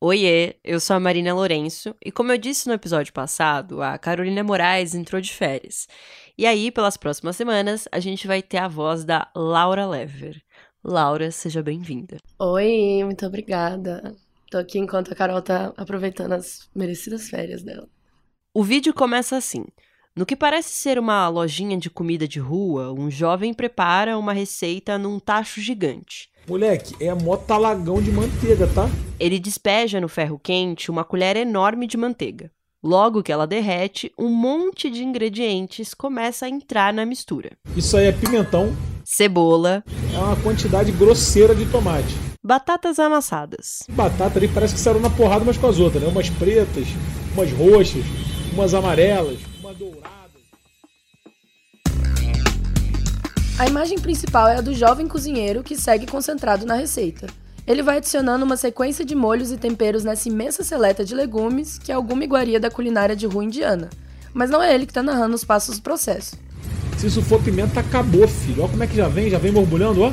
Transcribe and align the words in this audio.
Oiê, 0.00 0.54
eu 0.62 0.78
sou 0.78 0.94
a 0.94 1.00
Marina 1.00 1.34
Lourenço 1.34 1.92
e, 2.04 2.12
como 2.12 2.30
eu 2.30 2.38
disse 2.38 2.68
no 2.68 2.72
episódio 2.72 3.12
passado, 3.12 3.82
a 3.82 3.98
Carolina 3.98 4.44
Moraes 4.44 4.94
entrou 4.94 5.20
de 5.20 5.32
férias. 5.32 5.88
E 6.38 6.46
aí, 6.46 6.70
pelas 6.70 6.96
próximas 6.96 7.34
semanas, 7.34 7.88
a 7.90 7.98
gente 7.98 8.24
vai 8.24 8.40
ter 8.40 8.58
a 8.58 8.68
voz 8.68 9.04
da 9.04 9.28
Laura 9.34 9.88
Lever. 9.88 10.40
Laura, 10.84 11.32
seja 11.32 11.64
bem-vinda. 11.64 12.18
Oi, 12.38 13.02
muito 13.02 13.26
obrigada. 13.26 14.14
Tô 14.48 14.58
aqui 14.58 14.78
enquanto 14.78 15.12
a 15.12 15.16
Carol 15.16 15.42
tá 15.42 15.74
aproveitando 15.76 16.30
as 16.30 16.70
merecidas 16.72 17.28
férias 17.28 17.64
dela. 17.64 17.88
O 18.54 18.62
vídeo 18.62 18.94
começa 18.94 19.36
assim. 19.36 19.64
No 20.14 20.24
que 20.24 20.36
parece 20.36 20.70
ser 20.70 20.96
uma 20.96 21.28
lojinha 21.28 21.76
de 21.76 21.90
comida 21.90 22.28
de 22.28 22.38
rua, 22.38 22.92
um 22.92 23.10
jovem 23.10 23.52
prepara 23.52 24.16
uma 24.16 24.32
receita 24.32 24.96
num 24.96 25.18
tacho 25.18 25.60
gigante. 25.60 26.30
Moleque, 26.48 26.96
é 26.98 27.12
mó 27.12 27.36
talagão 27.36 28.00
de 28.00 28.10
manteiga, 28.10 28.66
tá? 28.74 28.88
Ele 29.20 29.38
despeja 29.38 30.00
no 30.00 30.08
ferro 30.08 30.40
quente 30.42 30.90
uma 30.90 31.04
colher 31.04 31.36
enorme 31.36 31.86
de 31.86 31.98
manteiga. 31.98 32.50
Logo 32.82 33.22
que 33.22 33.30
ela 33.30 33.46
derrete, 33.46 34.10
um 34.18 34.28
monte 34.30 34.88
de 34.88 35.04
ingredientes 35.04 35.92
começa 35.92 36.46
a 36.46 36.48
entrar 36.48 36.90
na 36.94 37.04
mistura. 37.04 37.50
Isso 37.76 37.98
aí 37.98 38.06
é 38.06 38.12
pimentão. 38.12 38.74
Cebola. 39.04 39.84
É 40.14 40.18
uma 40.18 40.36
quantidade 40.36 40.90
grosseira 40.90 41.54
de 41.54 41.66
tomate. 41.66 42.16
Batatas 42.42 42.98
amassadas. 42.98 43.80
Batata 43.90 44.38
ali 44.38 44.48
parece 44.48 44.72
que 44.72 44.80
saiu 44.80 45.00
na 45.00 45.10
porrada 45.10 45.42
umas 45.44 45.58
com 45.58 45.66
as 45.66 45.78
outras, 45.78 46.02
né? 46.02 46.08
Umas 46.08 46.30
pretas, 46.30 46.86
umas 47.34 47.52
roxas, 47.52 48.04
umas 48.54 48.72
amarelas, 48.72 49.38
uma 49.60 49.74
dourada. 49.74 50.17
A 53.58 53.66
imagem 53.66 53.98
principal 53.98 54.46
é 54.46 54.58
a 54.58 54.60
do 54.60 54.72
jovem 54.72 55.08
cozinheiro 55.08 55.64
que 55.64 55.74
segue 55.74 56.06
concentrado 56.06 56.64
na 56.64 56.74
receita. 56.74 57.26
Ele 57.66 57.82
vai 57.82 57.96
adicionando 57.96 58.44
uma 58.44 58.56
sequência 58.56 59.04
de 59.04 59.16
molhos 59.16 59.50
e 59.50 59.56
temperos 59.56 60.04
nessa 60.04 60.28
imensa 60.28 60.62
seleta 60.62 61.04
de 61.04 61.12
legumes 61.12 61.76
que 61.76 61.90
é 61.90 61.94
alguma 61.96 62.22
iguaria 62.22 62.60
da 62.60 62.70
culinária 62.70 63.16
de 63.16 63.26
rua 63.26 63.42
indiana. 63.42 63.90
Mas 64.32 64.48
não 64.48 64.62
é 64.62 64.72
ele 64.72 64.86
que 64.86 64.92
está 64.92 65.02
narrando 65.02 65.34
os 65.34 65.42
passos 65.42 65.78
do 65.78 65.82
processo. 65.82 66.36
Se 66.98 67.08
isso 67.08 67.20
for 67.20 67.42
pimenta, 67.42 67.80
acabou, 67.80 68.28
filho. 68.28 68.62
Olha 68.62 68.70
como 68.70 68.84
é 68.84 68.86
que 68.86 68.94
já 68.94 69.08
vem, 69.08 69.28
já 69.28 69.38
vem 69.38 69.52
borbulhando, 69.52 70.02
ó. 70.02 70.12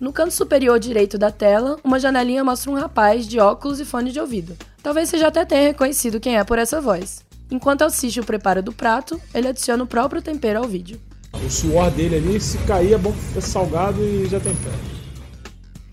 No 0.00 0.12
canto 0.12 0.34
superior 0.34 0.80
direito 0.80 1.16
da 1.16 1.30
tela, 1.30 1.78
uma 1.84 2.00
janelinha 2.00 2.42
mostra 2.42 2.68
um 2.68 2.74
rapaz 2.74 3.28
de 3.28 3.38
óculos 3.38 3.78
e 3.78 3.84
fone 3.84 4.10
de 4.10 4.18
ouvido. 4.18 4.56
Talvez 4.82 5.08
você 5.08 5.18
já 5.18 5.28
até 5.28 5.44
tenha 5.44 5.68
reconhecido 5.68 6.18
quem 6.18 6.36
é 6.36 6.42
por 6.42 6.58
essa 6.58 6.80
voz. 6.80 7.24
Enquanto 7.48 7.82
assiste 7.82 8.18
o 8.18 8.24
preparo 8.24 8.60
do 8.60 8.72
prato, 8.72 9.20
ele 9.32 9.46
adiciona 9.46 9.84
o 9.84 9.86
próprio 9.86 10.20
tempero 10.20 10.58
ao 10.58 10.68
vídeo. 10.68 11.00
O 11.34 11.50
suor 11.50 11.90
dele 11.90 12.16
ali, 12.16 12.40
se 12.40 12.58
cair, 12.58 12.94
é 12.94 12.98
bom 12.98 13.12
que 13.12 13.40
salgado 13.40 14.02
e 14.02 14.26
já 14.26 14.38
tem 14.38 14.54
pé. 14.54 14.70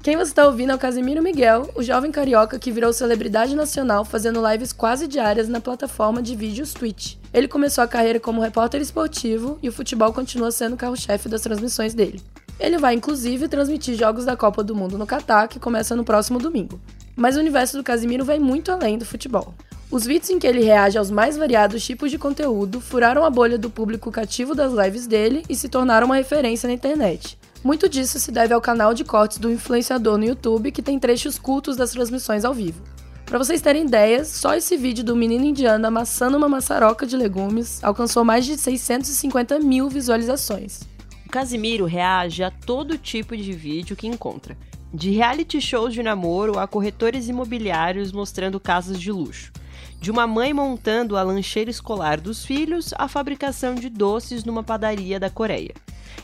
Quem 0.02 0.16
você 0.16 0.32
está 0.32 0.46
ouvindo 0.48 0.72
é 0.72 0.76
o 0.76 0.80
Casimiro 0.80 1.22
Miguel, 1.22 1.70
o 1.76 1.84
jovem 1.84 2.10
carioca 2.10 2.58
que 2.58 2.72
virou 2.72 2.94
celebridade 2.94 3.54
nacional 3.56 4.06
fazendo 4.06 4.42
lives 4.50 4.72
quase 4.72 5.08
diárias 5.08 5.50
na 5.50 5.60
plataforma 5.60 6.22
de 6.22 6.36
vídeos 6.36 6.74
Twitch. 6.74 7.16
Ele 7.34 7.50
começou 7.50 7.84
a 7.84 7.88
carreira 7.88 8.20
como 8.20 8.42
repórter 8.42 8.82
esportivo 8.82 9.60
e 9.62 9.68
o 9.68 9.74
futebol 9.74 10.14
continua 10.14 10.52
sendo 10.52 10.74
o 10.74 10.78
carro-chefe 10.78 11.28
das 11.28 11.42
transmissões 11.42 11.94
dele. 11.94 12.22
Ele 12.60 12.78
vai 12.78 12.96
inclusive 12.96 13.48
transmitir 13.48 13.96
jogos 13.96 14.26
da 14.26 14.38
Copa 14.38 14.64
do 14.64 14.74
Mundo 14.74 14.98
no 14.98 15.06
Catar, 15.06 15.48
que 15.48 15.60
começa 15.60 15.96
no 15.96 16.06
próximo 16.06 16.40
domingo. 16.40 16.80
Mas 17.16 17.36
o 17.36 17.40
universo 17.40 17.78
do 17.78 17.84
Casimiro 17.84 18.24
vai 18.24 18.40
muito 18.40 18.72
além 18.72 18.98
do 18.98 19.06
futebol. 19.06 19.54
Os 19.92 20.06
vídeos 20.06 20.30
em 20.30 20.38
que 20.38 20.46
ele 20.46 20.64
reage 20.64 21.00
aos 21.00 21.10
mais 21.10 21.36
variados 21.36 21.84
tipos 21.84 22.12
de 22.12 22.20
conteúdo 22.20 22.80
furaram 22.80 23.26
a 23.26 23.30
bolha 23.30 23.58
do 23.58 23.72
público 23.72 24.12
cativo 24.12 24.54
das 24.54 24.72
lives 24.72 25.08
dele 25.08 25.42
e 25.50 25.56
se 25.56 25.68
tornaram 25.68 26.06
uma 26.06 26.18
referência 26.18 26.68
na 26.68 26.74
internet. 26.74 27.40
Muito 27.64 27.90
disso 27.90 28.20
se 28.20 28.32
deve 28.32 28.54
ao 28.54 28.62
canal 28.62 28.94
de 28.94 29.04
cortes 29.04 29.40
do 29.40 29.52
influenciador 29.52 30.20
no 30.20 30.26
YouTube, 30.26 30.72
que 30.72 30.84
tem 30.84 31.00
trechos 31.00 31.40
cultos 31.40 31.76
das 31.76 31.90
transmissões 31.90 32.46
ao 32.46 32.54
vivo. 32.54 32.84
Para 33.26 33.40
vocês 33.40 33.62
terem 33.62 33.88
ideias, 33.88 34.28
só 34.28 34.54
esse 34.54 34.78
vídeo 34.78 35.04
do 35.04 35.16
menino 35.16 35.46
indiano 35.46 35.88
amassando 35.88 36.38
uma 36.38 36.48
maçaroca 36.48 37.08
de 37.08 37.18
legumes 37.18 37.84
alcançou 37.84 38.24
mais 38.24 38.46
de 38.46 38.60
650 38.60 39.58
mil 39.58 39.90
visualizações. 39.90 40.82
O 41.26 41.30
Casimiro 41.32 41.86
reage 41.86 42.44
a 42.44 42.52
todo 42.52 42.96
tipo 42.96 43.36
de 43.36 43.54
vídeo 43.54 43.96
que 43.96 44.08
encontra, 44.08 44.56
de 44.94 45.10
reality 45.10 45.60
shows 45.60 45.96
de 45.96 46.04
namoro 46.04 46.60
a 46.60 46.68
corretores 46.68 47.28
imobiliários 47.28 48.12
mostrando 48.12 48.60
casas 48.60 49.00
de 49.00 49.12
luxo 49.12 49.52
de 50.00 50.10
uma 50.12 50.26
mãe 50.26 50.54
montando 50.54 51.18
a 51.18 51.24
lancheira 51.24 51.70
escolar 51.70 52.20
dos 52.20 52.46
filhos 52.46 52.94
à 52.98 53.08
fabricação 53.08 53.76
de 53.76 53.90
doces 53.90 54.44
numa 54.44 54.64
padaria 54.64 55.20
da 55.20 55.30
Coreia. 55.30 55.74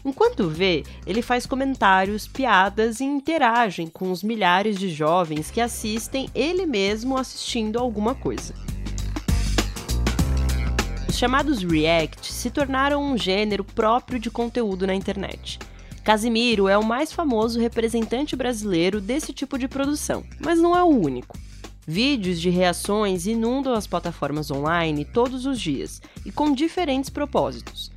Enquanto 0.03 0.47
vê, 0.47 0.83
ele 1.05 1.21
faz 1.21 1.45
comentários, 1.45 2.27
piadas 2.27 2.99
e 2.99 3.03
interagem 3.03 3.87
com 3.87 4.11
os 4.11 4.21
milhares 4.21 4.77
de 4.77 4.89
jovens 4.89 5.49
que 5.49 5.59
assistem 5.59 6.29
ele 6.35 6.65
mesmo 6.65 7.17
assistindo 7.17 7.79
alguma 7.79 8.13
coisa. 8.13 8.53
Os 11.07 11.17
chamados 11.17 11.63
React 11.63 12.31
se 12.31 12.49
tornaram 12.49 13.01
um 13.01 13.17
gênero 13.17 13.63
próprio 13.63 14.19
de 14.19 14.29
conteúdo 14.29 14.85
na 14.85 14.93
internet. 14.93 15.57
Casimiro 16.03 16.67
é 16.67 16.77
o 16.77 16.83
mais 16.83 17.11
famoso 17.11 17.59
representante 17.59 18.35
brasileiro 18.35 19.01
desse 19.01 19.33
tipo 19.33 19.57
de 19.57 19.67
produção, 19.67 20.23
mas 20.39 20.59
não 20.59 20.75
é 20.75 20.83
o 20.83 20.87
único. 20.87 21.35
Vídeos 21.87 22.41
de 22.41 22.49
reações 22.49 23.27
inundam 23.27 23.73
as 23.73 23.85
plataformas 23.85 24.49
online 24.49 25.05
todos 25.05 25.45
os 25.45 25.61
dias 25.61 26.01
e 26.25 26.31
com 26.31 26.51
diferentes 26.51 27.11
propósitos. 27.11 27.91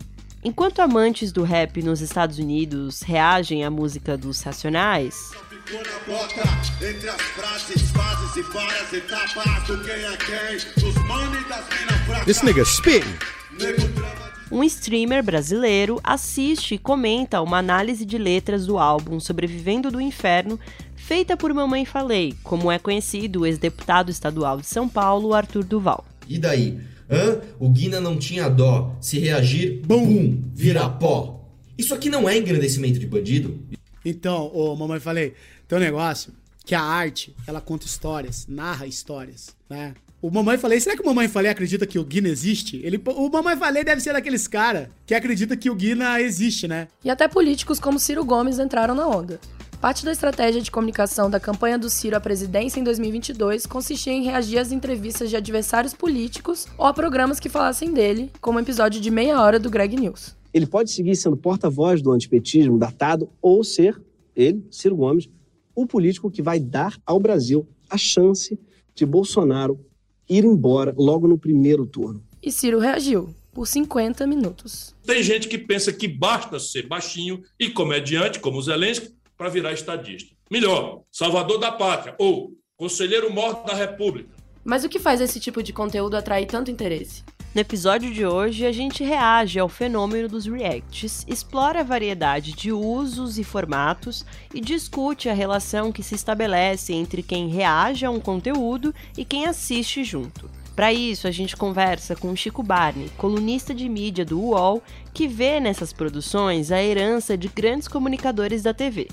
Enquanto 0.44 0.81
amantes 0.81 1.32
do 1.32 1.43
rap 1.43 1.82
nos 1.82 2.00
Estados 2.00 2.38
Unidos 2.38 3.00
reagem 3.00 3.65
à 3.65 3.71
música 3.71 4.16
dos 4.16 4.43
Racionais, 4.43 5.31
This 12.25 12.43
nigga 12.43 12.65
spitting. 12.65 13.19
Um 14.50 14.65
streamer 14.65 15.22
brasileiro 15.22 16.00
assiste 16.03 16.75
e 16.75 16.78
comenta 16.78 17.43
uma 17.43 17.59
análise 17.59 18.06
de 18.06 18.16
letras 18.16 18.66
do 18.66 18.78
álbum 18.78 19.20
Sobrevivendo 19.20 19.91
do 19.91 20.00
Inferno, 20.00 20.59
feita 21.09 21.39
por 21.39 21.55
Mamãe 21.55 21.87
Falei, 21.87 22.35
como 22.43 22.71
é 22.71 22.79
conhecido 22.79 23.41
o 23.41 23.47
ex-deputado 23.47 24.11
estadual 24.11 24.61
de 24.61 24.67
São 24.67 24.87
Paulo, 24.87 25.33
Arthur 25.33 25.65
Duval. 25.65 26.05
E 26.29 26.39
daí? 26.39 26.79
Hã? 27.11 27.41
O 27.59 27.71
Guina 27.71 27.99
não 27.99 28.19
tinha 28.19 28.47
dó. 28.47 28.95
Se 29.01 29.19
reagir, 29.19 29.81
bum, 29.87 30.39
vira 30.53 30.87
pó. 30.87 31.49
Isso 31.79 31.95
aqui 31.95 32.11
não 32.11 32.29
é 32.29 32.37
engrandecimento 32.37 32.99
de 32.99 33.07
bandido? 33.07 33.59
Então, 34.05 34.51
ô 34.55 34.77
mamãe 34.77 35.01
falei, 35.01 35.33
tem 35.67 35.79
um 35.79 35.81
negócio 35.81 36.31
que 36.67 36.75
a 36.75 36.83
arte, 36.83 37.35
ela 37.47 37.63
conta 37.63 37.87
histórias, 37.87 38.47
narra 38.47 38.87
histórias, 38.87 39.57
né? 39.71 39.95
O 40.21 40.33
Mamãe 40.33 40.59
Falei, 40.59 40.81
será 40.81 40.97
que 40.97 41.03
o 41.03 41.07
Mamãe 41.07 41.29
Falei 41.29 41.49
acredita 41.49 41.87
que 41.87 41.97
o 41.97 42.05
Guina 42.05 42.29
existe? 42.29 42.81
Ele, 42.83 43.01
o 43.07 43.31
Mamãe 43.31 43.57
Falei 43.57 43.85
deve 43.85 44.01
ser 44.01 44.13
daqueles 44.13 44.49
cara 44.49 44.91
que 45.07 45.15
acredita 45.15 45.57
que 45.57 45.71
o 45.71 45.77
Guina 45.77 46.21
existe, 46.21 46.67
né? 46.67 46.89
E 47.05 47.09
até 47.09 47.29
políticos 47.29 47.79
como 47.79 48.01
Ciro 48.01 48.25
Gomes 48.25 48.59
entraram 48.59 48.97
na 48.97 49.07
onda. 49.07 49.39
Parte 49.81 50.05
da 50.05 50.11
estratégia 50.11 50.61
de 50.61 50.72
comunicação 50.72 51.31
da 51.31 51.39
campanha 51.39 51.78
do 51.78 51.89
Ciro 51.89 52.16
à 52.16 52.21
presidência 52.21 52.81
em 52.81 52.83
2022 52.83 53.65
consistia 53.65 54.12
em 54.12 54.25
reagir 54.25 54.59
às 54.59 54.72
entrevistas 54.72 55.31
de 55.31 55.37
adversários 55.37 55.94
políticos 55.94 56.66
ou 56.77 56.84
a 56.84 56.93
programas 56.93 57.39
que 57.39 57.49
falassem 57.49 57.93
dele, 57.93 58.33
como 58.41 58.59
o 58.59 58.61
episódio 58.61 59.00
de 59.00 59.09
meia 59.09 59.41
hora 59.41 59.56
do 59.56 59.71
Greg 59.71 59.97
News. 59.97 60.34
Ele 60.53 60.67
pode 60.67 60.91
seguir 60.91 61.15
sendo 61.15 61.37
porta-voz 61.37 62.03
do 62.03 62.11
antipetismo 62.11 62.77
datado 62.77 63.31
ou 63.41 63.62
ser, 63.62 64.03
ele, 64.34 64.67
Ciro 64.69 64.97
Gomes, 64.97 65.28
o 65.77 65.87
político 65.87 66.28
que 66.28 66.43
vai 66.43 66.59
dar 66.59 66.99
ao 67.06 67.21
Brasil 67.21 67.65
a 67.88 67.97
chance 67.97 68.59
de 68.97 69.06
Bolsonaro 69.06 69.78
ir 70.28 70.44
embora 70.44 70.93
logo 70.99 71.28
no 71.28 71.38
primeiro 71.38 71.87
turno. 71.87 72.21
E 72.43 72.50
Ciro 72.50 72.81
reagiu 72.81 73.33
por 73.53 73.67
50 73.67 74.27
minutos. 74.27 74.94
Tem 75.05 75.22
gente 75.22 75.49
que 75.49 75.59
pensa 75.59 75.93
que 75.93 76.06
basta 76.06 76.59
ser 76.59 76.87
baixinho 76.87 77.43
e 77.59 77.71
comediante, 77.71 78.41
como 78.41 78.59
o 78.59 78.62
Zelensky, 78.62 79.11
para 79.38 79.49
virar 79.49 79.72
estadista. 79.72 80.34
Melhor, 80.50 81.03
salvador 81.12 81.59
da 81.59 81.71
pátria 81.71 82.16
ou 82.19 82.50
conselheiro 82.76 83.32
morto 83.32 83.65
da 83.65 83.75
república. 83.75 84.37
Mas 84.65 84.85
o 84.85 84.88
que 84.88 84.99
faz 84.99 85.20
esse 85.20 85.38
tipo 85.40 85.62
de 85.62 85.73
conteúdo 85.73 86.17
atrair 86.17 86.46
tanto 86.46 86.70
interesse? 86.70 87.23
No 87.55 87.62
episódio 87.62 88.12
de 88.12 88.26
hoje, 88.26 88.67
a 88.67 88.73
gente 88.73 89.02
reage 89.02 89.58
ao 89.58 89.69
fenômeno 89.69 90.29
dos 90.29 90.44
reacts, 90.44 91.25
explora 91.26 91.81
a 91.81 91.85
variedade 91.85 92.52
de 92.52 92.70
usos 92.70 93.38
e 93.38 93.44
formatos 93.44 94.25
e 94.52 94.61
discute 94.61 95.31
a 95.31 95.35
relação 95.35 95.91
que 95.91 96.02
se 96.02 96.14
estabelece 96.14 96.93
entre 96.93 97.23
quem 97.23 97.49
reage 97.49 98.05
a 98.05 98.11
um 98.11 98.20
conteúdo 98.20 98.94
e 99.17 99.25
quem 99.25 99.46
assiste 99.46 100.05
junto. 100.05 100.50
Para 100.76 100.93
isso, 100.93 101.26
a 101.26 101.31
gente 101.31 101.56
conversa 101.56 102.14
com 102.14 102.37
Chico 102.37 102.62
Barney, 102.62 103.11
colunista 103.17 103.75
de 103.75 103.88
mídia 103.88 104.25
do 104.25 104.38
UOL, 104.38 104.82
que 105.12 105.26
vê 105.26 105.58
nessas 105.58 105.93
produções 105.93 106.70
a 106.70 106.81
herança 106.81 107.37
de 107.37 107.49
grandes 107.49 107.88
comunicadores 107.88 108.62
da 108.62 108.75
TV. 108.75 109.08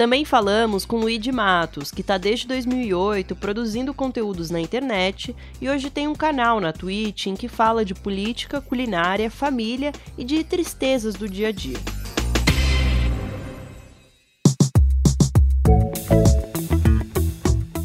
Também 0.00 0.24
falamos 0.24 0.86
com 0.86 0.96
Luigi 0.96 1.30
Matos, 1.30 1.90
que 1.90 2.00
está 2.00 2.16
desde 2.16 2.46
2008 2.46 3.36
produzindo 3.36 3.92
conteúdos 3.92 4.48
na 4.48 4.58
internet 4.58 5.36
e 5.60 5.68
hoje 5.68 5.90
tem 5.90 6.08
um 6.08 6.14
canal 6.14 6.58
na 6.58 6.72
Twitch 6.72 7.26
em 7.26 7.36
que 7.36 7.48
fala 7.48 7.84
de 7.84 7.94
política, 7.94 8.62
culinária, 8.62 9.30
família 9.30 9.92
e 10.16 10.24
de 10.24 10.42
tristezas 10.42 11.16
do 11.16 11.28
dia 11.28 11.48
a 11.48 11.52
dia. 11.52 11.76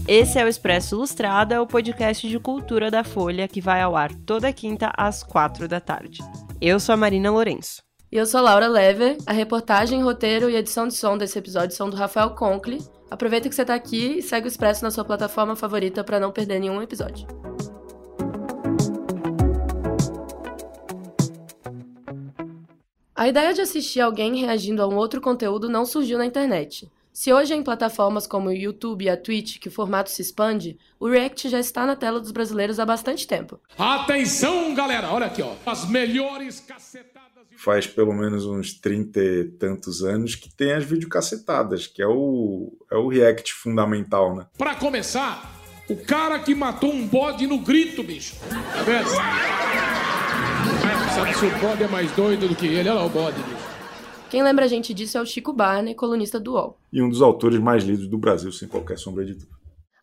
Esse 0.08 0.40
é 0.40 0.46
o 0.46 0.48
Expresso 0.48 0.96
Ilustrada, 0.96 1.62
o 1.62 1.68
podcast 1.68 2.30
de 2.30 2.40
cultura 2.40 2.90
da 2.90 3.04
Folha 3.04 3.46
que 3.46 3.60
vai 3.60 3.82
ao 3.82 3.98
ar 3.98 4.14
toda 4.26 4.54
quinta 4.54 4.90
às 4.96 5.22
quatro 5.22 5.68
da 5.68 5.82
tarde. 5.82 6.20
Eu 6.62 6.80
sou 6.80 6.94
a 6.94 6.98
Marina 6.98 7.30
Lourenço. 7.30 7.84
E 8.16 8.18
eu 8.18 8.26
sou 8.26 8.40
Laura 8.40 8.70
Lever. 8.70 9.18
A 9.26 9.34
reportagem, 9.34 10.02
roteiro 10.02 10.50
e 10.50 10.56
edição 10.56 10.88
de 10.88 10.94
som 10.94 11.18
desse 11.18 11.38
episódio 11.38 11.76
são 11.76 11.90
do 11.90 11.98
Rafael 11.98 12.30
Conkle. 12.30 12.82
Aproveita 13.12 13.50
que 13.50 13.54
você 13.54 13.64
está 13.64 13.76
aqui 13.76 14.20
e 14.20 14.22
segue 14.22 14.48
o 14.48 14.48
Expresso 14.48 14.86
na 14.86 14.90
sua 14.90 15.04
plataforma 15.04 15.54
favorita 15.54 16.02
para 16.02 16.18
não 16.18 16.32
perder 16.32 16.62
nenhum 16.62 16.82
episódio. 16.82 17.28
A 23.14 23.28
ideia 23.28 23.54
de 23.54 23.60
assistir 23.60 24.00
alguém 24.00 24.38
reagindo 24.38 24.82
a 24.82 24.88
um 24.88 24.96
outro 24.96 25.20
conteúdo 25.20 25.68
não 25.68 25.86
surgiu 25.86 26.18
na 26.18 26.26
internet. 26.26 26.90
Se 27.12 27.34
hoje 27.34 27.54
é 27.54 27.58
em 27.58 27.64
plataformas 27.64 28.26
como 28.26 28.48
o 28.48 28.54
YouTube 28.54 29.04
e 29.04 29.10
a 29.10 29.18
Twitch 29.18 29.60
que 29.60 29.68
o 29.68 29.72
formato 29.72 30.10
se 30.10 30.22
expande, 30.22 30.80
o 30.98 31.10
React 31.10 31.50
já 31.50 31.60
está 31.60 31.86
na 31.86 31.98
tela 31.98 32.22
dos 32.22 32.32
brasileiros 32.32 32.80
há 32.80 32.86
bastante 32.86 33.28
tempo. 33.28 33.60
Atenção, 33.78 34.74
galera! 34.74 35.12
Olha 35.12 35.26
aqui, 35.26 35.42
ó. 35.42 35.52
As 35.66 35.86
melhores 35.90 36.62
cacetadas. 36.62 37.15
Faz 37.58 37.88
pelo 37.88 38.14
menos 38.14 38.46
uns 38.46 38.74
30 38.74 39.20
e 39.20 39.46
tantos 39.46 40.04
anos 40.04 40.36
que 40.36 40.54
tem 40.54 40.74
as 40.74 40.84
videocacetadas, 40.84 41.88
que 41.88 42.02
é 42.02 42.08
o, 42.08 42.74
é 42.92 42.96
o 42.96 43.08
React 43.08 43.54
fundamental, 43.54 44.36
né? 44.36 44.46
Pra 44.58 44.76
começar, 44.76 45.56
o 45.90 45.96
cara 45.96 46.40
que 46.40 46.54
matou 46.54 46.92
um 46.92 47.08
bode 47.08 47.48
no 47.48 47.60
grito, 47.60 48.04
bicho. 48.04 48.36
Tá 48.50 48.84
vendo? 48.84 49.10
Sabe 51.16 51.34
se 51.34 51.46
o 51.46 51.60
bode 51.60 51.84
é 51.84 51.88
mais 51.88 52.12
doido 52.12 52.48
do 52.48 52.56
que 52.56 52.68
ele? 52.68 52.80
Olha 52.80 52.94
lá 52.96 53.06
o 53.06 53.10
bode, 53.10 53.42
bicho. 53.42 53.66
Quem 54.30 54.44
lembra 54.44 54.66
a 54.66 54.68
gente 54.68 54.94
disso 54.94 55.18
é 55.18 55.22
o 55.22 55.26
Chico 55.26 55.54
Barney, 55.54 55.96
colunista 55.96 56.40
do 56.40 56.54
UOL. 56.54 56.78
E 56.92 57.02
um 57.02 57.08
dos 57.08 57.22
autores 57.22 57.60
mais 57.60 57.84
lidos 57.84 58.08
do 58.08 58.18
Brasil, 58.18 58.52
sem 58.52 58.68
qualquer 58.68 58.98
sombra 58.98 59.24
de 59.24 59.34
dúvida. 59.34 59.56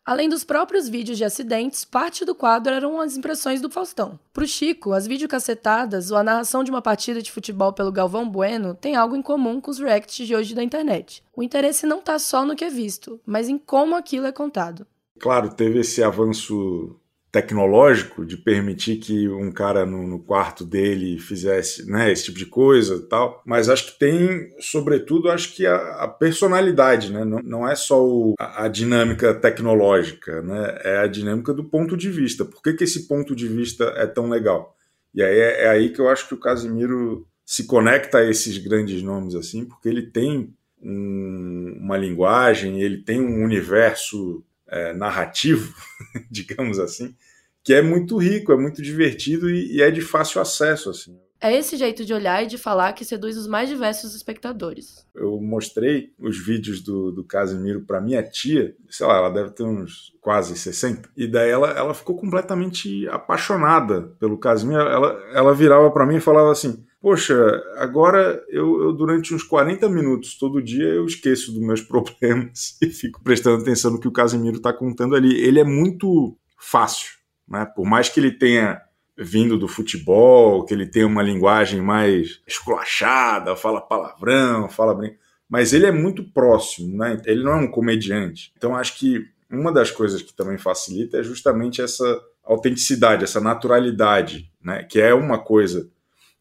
Além 0.05 0.27
dos 0.27 0.43
próprios 0.43 0.89
vídeos 0.89 1.17
de 1.17 1.23
acidentes, 1.23 1.85
parte 1.85 2.25
do 2.25 2.35
quadro 2.35 2.73
eram 2.73 2.99
as 2.99 3.15
impressões 3.15 3.61
do 3.61 3.69
Faustão. 3.69 4.19
Pro 4.33 4.45
Chico, 4.45 4.91
as 4.91 5.07
videocacetadas 5.07 6.11
ou 6.11 6.17
a 6.17 6.23
narração 6.23 6.61
de 6.61 6.69
uma 6.69 6.81
partida 6.81 7.21
de 7.21 7.31
futebol 7.31 7.71
pelo 7.71 7.91
Galvão 7.91 8.27
Bueno 8.27 8.75
tem 8.75 8.97
algo 8.97 9.15
em 9.15 9.21
comum 9.21 9.61
com 9.61 9.71
os 9.71 9.79
reacts 9.79 10.27
de 10.27 10.35
hoje 10.35 10.53
da 10.53 10.61
internet. 10.61 11.23
O 11.33 11.41
interesse 11.41 11.85
não 11.85 12.01
tá 12.01 12.19
só 12.19 12.45
no 12.45 12.53
que 12.53 12.65
é 12.65 12.69
visto, 12.69 13.17
mas 13.25 13.47
em 13.47 13.57
como 13.57 13.95
aquilo 13.95 14.25
é 14.25 14.31
contado. 14.33 14.85
Claro, 15.17 15.53
teve 15.53 15.79
esse 15.79 16.03
avanço 16.03 16.99
tecnológico 17.33 18.23
de 18.23 18.37
permitir 18.37 18.97
que 18.97 19.27
um 19.27 19.51
cara 19.51 19.87
no, 19.87 20.07
no, 20.07 20.19
quarto 20.19 20.63
dele 20.63 21.17
fizesse 21.17 21.89
né, 21.89 22.11
esse 22.11 22.25
tipo 22.25 22.37
de 22.37 22.45
coisa 22.45 22.97
e 22.97 23.09
tal, 23.09 23.41
mas 23.43 23.69
acho 23.69 23.91
que 23.91 23.97
tem, 23.97 24.51
sobretudo, 24.59 25.31
acho 25.31 25.55
que 25.55 25.65
a, 25.65 25.75
a 26.03 26.07
personalidade, 26.07 27.11
né? 27.11 27.25
não, 27.25 27.39
não 27.39 27.67
é 27.67 27.73
só 27.73 28.05
o, 28.05 28.35
a, 28.39 28.65
a, 28.65 28.67
dinâmica 28.67 29.33
tecnológica, 29.33 30.43
né? 30.43 30.77
é 30.83 30.97
a 30.99 31.07
dinâmica 31.07 31.51
do 31.55 31.63
ponto 31.63 31.97
de 31.97 32.07
vista. 32.11 32.45
Por 32.45 32.61
que, 32.61 32.73
que 32.73 32.83
esse 32.83 33.07
ponto 33.07 33.35
de 33.35 33.47
vista 33.47 33.85
é 33.97 34.05
tão 34.05 34.29
legal? 34.29 34.77
E 35.11 35.23
aí 35.23 35.39
é, 35.39 35.63
é 35.63 35.69
aí 35.69 35.89
que 35.89 35.99
eu 35.99 36.09
acho 36.09 36.27
que 36.27 36.35
o 36.35 36.39
Casimiro 36.39 37.27
se 37.43 37.65
conecta 37.65 38.19
a 38.19 38.29
esses 38.29 38.59
grandes 38.59 39.01
nomes 39.01 39.33
assim, 39.33 39.65
porque 39.65 39.89
ele 39.89 40.03
tem 40.03 40.53
um, 40.79 41.79
uma 41.81 41.97
linguagem, 41.97 42.79
ele 42.79 42.99
tem 42.99 43.19
um 43.19 43.43
universo 43.43 44.45
é, 44.73 44.93
narrativo, 44.93 45.73
digamos 46.31 46.79
assim, 46.79 47.15
que 47.63 47.73
é 47.73 47.81
muito 47.81 48.17
rico, 48.17 48.51
é 48.51 48.57
muito 48.57 48.81
divertido 48.81 49.49
e, 49.49 49.77
e, 49.77 49.81
é 49.81 49.91
de 49.91 50.01
fácil 50.01 50.41
acesso. 50.41 50.89
assim. 50.89 51.15
É 51.39 51.53
esse 51.53 51.75
jeito 51.77 52.05
de 52.05 52.13
olhar 52.13 52.43
e 52.43 52.47
de 52.47 52.57
falar 52.57 52.93
que 52.93 53.05
seduz 53.05 53.37
os 53.37 53.47
mais 53.47 53.69
diversos 53.69 54.15
espectadores. 54.15 55.05
Eu 55.13 55.39
mostrei 55.41 56.13
os 56.17 56.37
vídeos 56.43 56.81
do, 56.81 57.11
do 57.11 57.23
Casimiro 57.23 57.81
para 57.81 58.01
minha 58.01 58.23
tia, 58.23 58.75
sei 58.89 59.05
lá, 59.05 59.17
ela 59.17 59.29
deve 59.29 59.51
ter 59.51 59.63
uns 59.63 60.13
quase 60.21 60.57
60, 60.57 61.09
e 61.15 61.27
daí 61.27 61.49
ela, 61.49 61.69
ela 61.71 61.93
ficou 61.93 62.15
completamente 62.15 63.07
apaixonada 63.09 64.13
pelo 64.19 64.37
Casimiro. 64.37 64.81
Ela, 64.81 65.21
ela 65.33 65.53
virava 65.53 65.91
para 65.91 66.05
mim 66.05 66.15
e 66.15 66.21
falava 66.21 66.51
assim: 66.51 66.83
Poxa, 67.03 67.61
agora 67.75 68.41
eu, 68.47 68.81
eu, 68.81 68.93
durante 68.93 69.35
uns 69.35 69.43
40 69.43 69.89
minutos 69.89 70.37
todo 70.37 70.63
dia 70.63 70.85
eu 70.85 71.05
esqueço 71.05 71.51
dos 71.51 71.61
meus 71.61 71.81
problemas 71.83 72.77
e 72.81 72.87
fico 72.87 73.21
prestando 73.21 73.61
atenção 73.61 73.91
no 73.91 73.99
que 73.99 74.07
o 74.07 74.11
Casimiro 74.11 74.55
está 74.55 74.71
contando 74.71 75.13
ali. 75.13 75.35
Ele 75.35 75.59
é 75.59 75.65
muito 75.65 76.37
fácil, 76.57 77.11
né? 77.45 77.65
Por 77.65 77.85
mais 77.85 78.07
que 78.07 78.21
ele 78.21 78.31
tenha 78.31 78.81
vindo 79.17 79.57
do 79.57 79.67
futebol, 79.67 80.63
que 80.63 80.73
ele 80.73 80.85
tenha 80.85 81.05
uma 81.05 81.21
linguagem 81.21 81.81
mais 81.81 82.41
esculachada, 82.47 83.53
fala 83.53 83.81
palavrão, 83.81 84.69
fala 84.69 84.95
bem, 84.95 85.17
mas 85.49 85.73
ele 85.73 85.85
é 85.85 85.91
muito 85.91 86.23
próximo, 86.31 86.95
né? 86.95 87.21
Ele 87.25 87.43
não 87.43 87.51
é 87.51 87.57
um 87.57 87.69
comediante. 87.69 88.53
Então 88.55 88.77
acho 88.77 88.97
que 88.97 89.25
uma 89.51 89.73
das 89.73 89.91
coisas 89.91 90.21
que 90.21 90.33
também 90.33 90.57
facilita 90.57 91.17
é 91.17 91.23
justamente 91.23 91.81
essa 91.81 92.21
autenticidade, 92.45 93.25
essa 93.25 93.41
naturalidade, 93.41 94.49
né? 94.63 94.83
Que 94.83 95.01
é 95.01 95.13
uma 95.13 95.37
coisa 95.37 95.91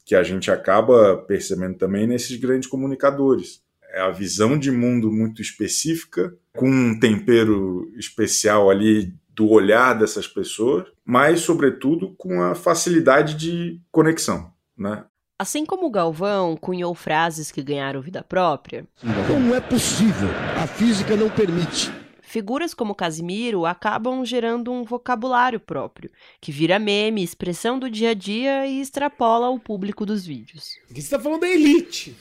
que 0.04 0.14
a 0.14 0.22
gente 0.22 0.50
acaba 0.50 1.16
percebendo 1.16 1.76
também 1.76 2.06
nesses 2.06 2.38
grandes 2.38 2.68
comunicadores. 2.68 3.62
É 3.94 4.00
a 4.00 4.10
visão 4.10 4.58
de 4.58 4.70
mundo 4.70 5.10
muito 5.12 5.42
específica, 5.42 6.34
com 6.56 6.68
um 6.68 6.98
tempero 6.98 7.92
especial 7.96 8.70
ali 8.70 9.14
do 9.34 9.50
olhar 9.50 9.94
dessas 9.94 10.26
pessoas, 10.26 10.86
mas, 11.04 11.40
sobretudo, 11.40 12.14
com 12.16 12.42
a 12.42 12.54
facilidade 12.54 13.34
de 13.34 13.80
conexão. 13.90 14.52
Né? 14.76 15.04
Assim 15.38 15.66
como 15.66 15.86
o 15.86 15.90
Galvão 15.90 16.56
cunhou 16.56 16.94
frases 16.94 17.50
que 17.50 17.62
ganharam 17.62 18.00
vida 18.00 18.22
própria. 18.22 18.86
Como 19.26 19.54
é 19.54 19.60
possível? 19.60 20.28
A 20.62 20.66
física 20.66 21.16
não 21.16 21.28
permite. 21.28 21.90
Figuras 22.32 22.72
como 22.72 22.94
Casimiro 22.94 23.66
acabam 23.66 24.24
gerando 24.24 24.72
um 24.72 24.84
vocabulário 24.84 25.60
próprio, 25.60 26.10
que 26.40 26.50
vira 26.50 26.78
meme, 26.78 27.22
expressão 27.22 27.78
do 27.78 27.90
dia 27.90 28.12
a 28.12 28.14
dia 28.14 28.66
e 28.66 28.80
extrapola 28.80 29.50
o 29.50 29.60
público 29.60 30.06
dos 30.06 30.24
vídeos. 30.24 30.78
Aqui 30.90 31.02
você 31.02 31.14
está 31.14 31.20
falando 31.20 31.42
da 31.42 31.48
elite. 31.48 32.16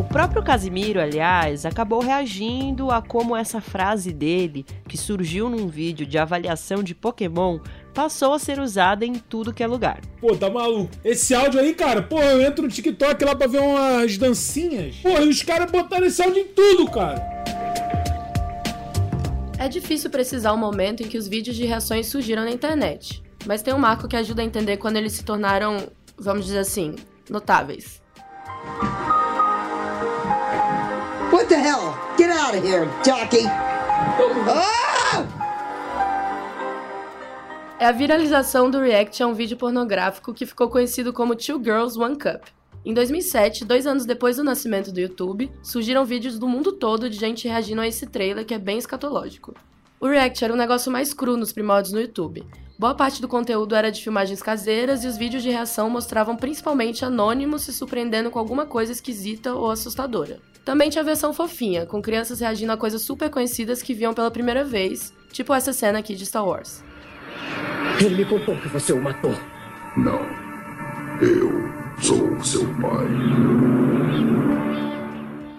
O 0.00 0.04
próprio 0.04 0.42
Casimiro, 0.42 0.98
aliás, 0.98 1.66
acabou 1.66 2.00
reagindo 2.00 2.90
a 2.90 3.02
como 3.02 3.36
essa 3.36 3.60
frase 3.60 4.10
dele, 4.10 4.64
que 4.88 4.96
surgiu 4.96 5.50
num 5.50 5.68
vídeo 5.68 6.06
de 6.06 6.16
avaliação 6.16 6.82
de 6.82 6.94
Pokémon, 6.94 7.60
passou 7.94 8.34
a 8.34 8.38
ser 8.38 8.58
usada 8.58 9.06
em 9.06 9.14
tudo 9.14 9.52
que 9.54 9.62
é 9.62 9.66
lugar. 9.66 10.00
Pô, 10.20 10.36
tá 10.36 10.50
maluco? 10.50 10.90
Esse 11.04 11.34
áudio 11.34 11.60
aí, 11.60 11.72
cara, 11.72 12.02
pô, 12.02 12.20
eu 12.20 12.42
entro 12.42 12.64
no 12.64 12.68
TikTok 12.68 13.24
lá 13.24 13.36
pra 13.36 13.46
ver 13.46 13.60
umas 13.60 14.18
dancinhas. 14.18 14.96
Pô, 14.96 15.10
e 15.10 15.28
os 15.28 15.42
caras 15.42 15.70
botaram 15.70 16.06
esse 16.06 16.20
áudio 16.20 16.42
em 16.42 16.48
tudo, 16.48 16.90
cara. 16.90 17.32
É 19.56 19.68
difícil 19.68 20.10
precisar 20.10 20.52
o 20.52 20.58
momento 20.58 21.02
em 21.02 21.08
que 21.08 21.16
os 21.16 21.28
vídeos 21.28 21.56
de 21.56 21.64
reações 21.64 22.08
surgiram 22.08 22.44
na 22.44 22.50
internet, 22.50 23.22
mas 23.46 23.62
tem 23.62 23.72
um 23.72 23.78
marco 23.78 24.08
que 24.08 24.16
ajuda 24.16 24.42
a 24.42 24.44
entender 24.44 24.76
quando 24.76 24.96
eles 24.96 25.12
se 25.12 25.24
tornaram, 25.24 25.88
vamos 26.18 26.44
dizer 26.46 26.58
assim, 26.58 26.96
notáveis. 27.30 28.02
What 31.32 31.46
the 31.46 31.54
hell? 31.54 31.94
Get 32.18 32.30
out 32.30 32.56
of 32.56 32.66
here, 32.66 32.88
jockey! 33.04 33.46
Ah! 33.46 35.03
É 37.84 37.86
a 37.86 37.92
viralização 37.92 38.70
do 38.70 38.80
React 38.80 39.22
a 39.22 39.26
um 39.26 39.34
vídeo 39.34 39.58
pornográfico 39.58 40.32
que 40.32 40.46
ficou 40.46 40.70
conhecido 40.70 41.12
como 41.12 41.36
Two 41.36 41.62
Girls 41.62 41.98
One 42.00 42.16
Cup. 42.16 42.46
Em 42.82 42.94
2007, 42.94 43.62
dois 43.62 43.86
anos 43.86 44.06
depois 44.06 44.38
do 44.38 44.42
nascimento 44.42 44.90
do 44.90 45.00
YouTube, 45.00 45.52
surgiram 45.62 46.02
vídeos 46.02 46.38
do 46.38 46.48
mundo 46.48 46.72
todo 46.72 47.10
de 47.10 47.18
gente 47.18 47.46
reagindo 47.46 47.82
a 47.82 47.86
esse 47.86 48.06
trailer 48.06 48.46
que 48.46 48.54
é 48.54 48.58
bem 48.58 48.78
escatológico. 48.78 49.54
O 50.00 50.06
React 50.06 50.44
era 50.46 50.54
um 50.54 50.56
negócio 50.56 50.90
mais 50.90 51.12
cru 51.12 51.36
nos 51.36 51.52
primórdios 51.52 51.92
no 51.92 52.00
YouTube. 52.00 52.46
Boa 52.78 52.94
parte 52.94 53.20
do 53.20 53.28
conteúdo 53.28 53.74
era 53.74 53.92
de 53.92 54.02
filmagens 54.02 54.42
caseiras 54.42 55.04
e 55.04 55.06
os 55.06 55.18
vídeos 55.18 55.42
de 55.42 55.50
reação 55.50 55.90
mostravam 55.90 56.36
principalmente 56.36 57.04
anônimos 57.04 57.64
se 57.64 57.72
surpreendendo 57.74 58.30
com 58.30 58.38
alguma 58.38 58.64
coisa 58.64 58.92
esquisita 58.92 59.52
ou 59.52 59.70
assustadora. 59.70 60.40
Também 60.64 60.88
tinha 60.88 61.02
a 61.02 61.04
versão 61.04 61.34
fofinha, 61.34 61.84
com 61.84 62.00
crianças 62.00 62.40
reagindo 62.40 62.72
a 62.72 62.78
coisas 62.78 63.02
super 63.02 63.28
conhecidas 63.28 63.82
que 63.82 63.92
viam 63.92 64.14
pela 64.14 64.30
primeira 64.30 64.64
vez, 64.64 65.12
tipo 65.30 65.52
essa 65.52 65.74
cena 65.74 65.98
aqui 65.98 66.14
de 66.14 66.24
Star 66.24 66.48
Wars. 66.48 66.82
Ele 68.00 68.16
me 68.16 68.24
contou 68.24 68.56
que 68.56 68.68
você 68.68 68.92
o 68.92 69.00
matou. 69.00 69.34
Não. 69.96 70.20
Eu 71.20 71.50
sou 72.00 72.42
seu 72.42 72.66
pai. 72.80 73.06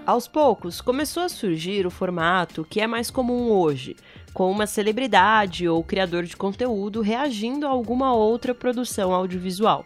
Aos 0.05 0.27
poucos, 0.27 0.81
começou 0.81 1.23
a 1.23 1.29
surgir 1.29 1.87
o 1.87 1.91
formato 1.91 2.65
que 2.69 2.79
é 2.79 2.85
mais 2.85 3.09
comum 3.09 3.49
hoje, 3.49 3.95
com 4.33 4.51
uma 4.51 4.67
celebridade 4.67 5.67
ou 5.67 5.83
criador 5.83 6.23
de 6.23 6.37
conteúdo 6.37 7.01
reagindo 7.01 7.65
a 7.65 7.69
alguma 7.69 8.13
outra 8.13 8.53
produção 8.53 9.13
audiovisual. 9.13 9.83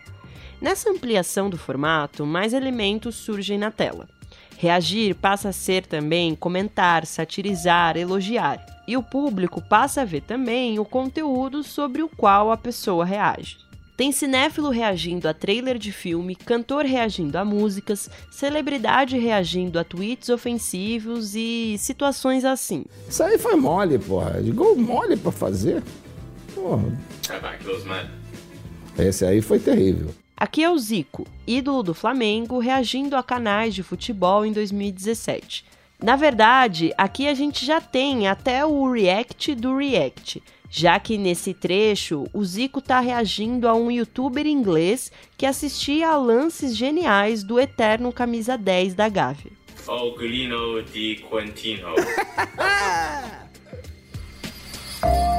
Nessa 0.59 0.89
ampliação 0.89 1.49
do 1.49 1.57
formato, 1.57 2.25
mais 2.25 2.51
elementos 2.51 3.15
surgem 3.15 3.57
na 3.57 3.71
tela. 3.71 4.09
Reagir 4.57 5.15
passa 5.15 5.49
a 5.49 5.53
ser 5.53 5.85
também 5.85 6.35
comentar, 6.35 7.05
satirizar, 7.05 7.95
elogiar. 7.95 8.59
E 8.89 8.97
o 8.97 9.03
público 9.03 9.61
passa 9.61 10.01
a 10.01 10.03
ver 10.03 10.21
também 10.21 10.79
o 10.79 10.83
conteúdo 10.83 11.61
sobre 11.61 12.01
o 12.01 12.09
qual 12.09 12.51
a 12.51 12.57
pessoa 12.57 13.05
reage. 13.05 13.57
Tem 13.95 14.11
cinéfilo 14.11 14.71
reagindo 14.71 15.27
a 15.27 15.33
trailer 15.33 15.77
de 15.77 15.91
filme, 15.91 16.35
cantor 16.35 16.85
reagindo 16.85 17.37
a 17.37 17.45
músicas, 17.45 18.09
celebridade 18.31 19.15
reagindo 19.15 19.77
a 19.77 19.83
tweets 19.83 20.29
ofensivos 20.29 21.35
e 21.35 21.75
situações 21.77 22.43
assim. 22.43 22.83
Isso 23.07 23.21
aí 23.21 23.37
foi 23.37 23.55
mole, 23.57 23.99
porra. 23.99 24.41
De 24.41 24.49
gol 24.49 24.75
mole 24.75 25.15
pra 25.15 25.31
fazer. 25.31 25.83
Porra. 26.55 26.91
Esse 28.97 29.23
aí 29.23 29.39
foi 29.39 29.59
terrível. 29.59 30.09
Aqui 30.35 30.63
é 30.63 30.71
o 30.71 30.79
Zico, 30.79 31.27
ídolo 31.45 31.83
do 31.83 31.93
Flamengo, 31.93 32.57
reagindo 32.57 33.15
a 33.15 33.21
canais 33.21 33.75
de 33.75 33.83
futebol 33.83 34.43
em 34.43 34.51
2017. 34.51 35.68
Na 36.01 36.15
verdade, 36.15 36.93
aqui 36.97 37.27
a 37.27 37.33
gente 37.33 37.65
já 37.65 37.81
tem 37.81 38.25
até 38.27 38.65
o 38.65 38.89
react 38.89 39.53
do 39.53 39.75
react, 39.75 40.41
já 40.69 40.97
que 40.97 41.17
nesse 41.17 41.53
trecho 41.53 42.25
o 42.33 42.45
Zico 42.45 42.81
tá 42.81 43.01
reagindo 43.01 43.67
a 43.67 43.73
um 43.73 43.91
youtuber 43.91 44.47
inglês 44.47 45.11
que 45.37 45.45
assistia 45.45 46.07
a 46.09 46.17
lances 46.17 46.77
geniais 46.77 47.43
do 47.43 47.59
eterno 47.59 48.13
camisa 48.13 48.57
10 48.57 48.93
da 48.93 49.09
Gávea. 49.09 49.51
Ogulino 49.87 50.81
di 50.83 51.21
Quintino. 51.29 51.95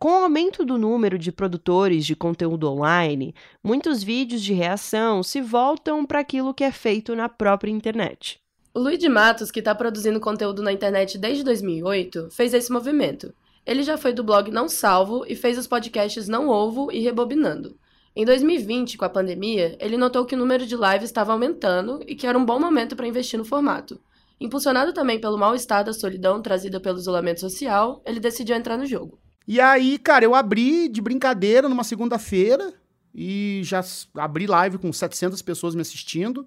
Com 0.00 0.12
o 0.12 0.24
aumento 0.24 0.64
do 0.64 0.78
número 0.78 1.18
de 1.18 1.30
produtores 1.30 2.06
de 2.06 2.16
conteúdo 2.16 2.66
online, 2.70 3.34
muitos 3.62 4.02
vídeos 4.02 4.40
de 4.40 4.54
reação 4.54 5.22
se 5.22 5.42
voltam 5.42 6.06
para 6.06 6.20
aquilo 6.20 6.54
que 6.54 6.64
é 6.64 6.72
feito 6.72 7.14
na 7.14 7.28
própria 7.28 7.70
internet. 7.70 8.40
O 8.72 8.80
Luiz 8.80 8.98
de 8.98 9.10
Matos, 9.10 9.50
que 9.50 9.58
está 9.58 9.74
produzindo 9.74 10.18
conteúdo 10.18 10.62
na 10.62 10.72
internet 10.72 11.18
desde 11.18 11.44
2008, 11.44 12.30
fez 12.30 12.54
esse 12.54 12.72
movimento. 12.72 13.34
Ele 13.66 13.82
já 13.82 13.98
foi 13.98 14.14
do 14.14 14.24
blog 14.24 14.50
Não 14.50 14.70
Salvo 14.70 15.22
e 15.28 15.36
fez 15.36 15.58
os 15.58 15.66
podcasts 15.66 16.26
Não 16.28 16.48
Ovo 16.48 16.90
e 16.90 17.00
Rebobinando. 17.00 17.76
Em 18.16 18.24
2020, 18.24 18.96
com 18.96 19.04
a 19.04 19.10
pandemia, 19.10 19.76
ele 19.78 19.98
notou 19.98 20.24
que 20.24 20.34
o 20.34 20.38
número 20.38 20.64
de 20.64 20.76
lives 20.76 21.10
estava 21.10 21.32
aumentando 21.32 22.00
e 22.06 22.14
que 22.14 22.26
era 22.26 22.38
um 22.38 22.44
bom 22.46 22.58
momento 22.58 22.96
para 22.96 23.06
investir 23.06 23.38
no 23.38 23.44
formato. 23.44 24.00
Impulsionado 24.40 24.94
também 24.94 25.20
pelo 25.20 25.36
mal-estar 25.36 25.84
da 25.84 25.92
solidão 25.92 26.40
trazida 26.40 26.80
pelo 26.80 26.96
isolamento 26.96 27.40
social, 27.40 28.00
ele 28.06 28.18
decidiu 28.18 28.56
entrar 28.56 28.78
no 28.78 28.86
jogo. 28.86 29.19
E 29.46 29.60
aí, 29.60 29.98
cara, 29.98 30.24
eu 30.24 30.34
abri 30.34 30.88
de 30.88 31.00
brincadeira 31.00 31.68
numa 31.68 31.84
segunda-feira 31.84 32.72
e 33.14 33.60
já 33.64 33.82
abri 34.14 34.46
live 34.46 34.78
com 34.78 34.92
700 34.92 35.42
pessoas 35.42 35.74
me 35.74 35.80
assistindo. 35.80 36.46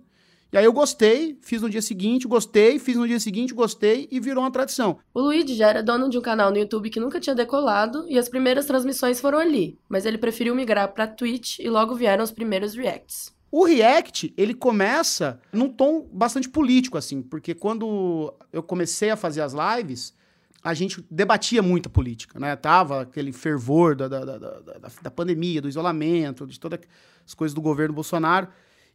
E 0.52 0.58
aí 0.58 0.66
eu 0.66 0.72
gostei, 0.72 1.36
fiz 1.42 1.64
no 1.64 1.70
dia 1.70 1.82
seguinte, 1.82 2.28
gostei, 2.28 2.78
fiz 2.78 2.96
no 2.96 3.08
dia 3.08 3.20
seguinte, 3.20 3.56
gostei 3.56 4.08
e 4.12 4.20
virou 4.20 4.44
uma 4.44 4.52
tradição. 4.52 5.00
O 5.12 5.20
Luigi 5.20 5.56
já 5.56 5.70
era 5.70 5.82
dono 5.82 6.08
de 6.08 6.18
um 6.18 6.22
canal 6.22 6.52
no 6.52 6.58
YouTube 6.58 6.92
que 6.92 7.00
nunca 7.00 7.20
tinha 7.20 7.36
decolado 7.36 8.06
e 8.08 8.20
as 8.20 8.30
primeiras 8.30 8.68
transmissões 8.68 9.20
foram 9.20 9.40
ali, 9.40 9.80
mas 9.90 10.06
ele 10.06 10.20
preferiu 10.20 10.54
migrar 10.54 10.94
para 10.94 11.08
Twitch 11.08 11.58
e 11.58 11.68
logo 11.72 11.96
vieram 11.96 12.24
os 12.24 12.32
primeiros 12.32 12.76
reacts. 12.76 13.34
O 13.50 13.66
React, 13.66 14.32
ele 14.38 14.54
começa 14.54 15.40
num 15.52 15.70
tom 15.70 16.08
bastante 16.12 16.48
político, 16.48 17.00
assim, 17.00 17.22
porque 17.24 17.56
quando 17.56 18.32
eu 18.52 18.62
comecei 18.62 19.10
a 19.10 19.16
fazer 19.16 19.42
as 19.42 19.54
lives, 19.54 20.14
a 20.64 20.74
gente 20.74 21.06
debatia 21.12 21.62
muita 21.62 21.90
política, 21.90 22.40
né? 22.40 22.56
Tava 22.56 23.02
aquele 23.02 23.34
fervor 23.34 23.96
da, 23.96 24.08
da, 24.08 24.24
da, 24.24 24.38
da, 24.38 24.90
da 25.02 25.12
pandemia, 25.12 25.62
do 25.62 25.68
isolamento, 25.68 26.48
de 26.48 26.58
todas 26.58 26.80
as 27.26 27.34
coisas 27.34 27.54
do 27.54 27.62
governo 27.62 27.94
Bolsonaro. 27.94 28.48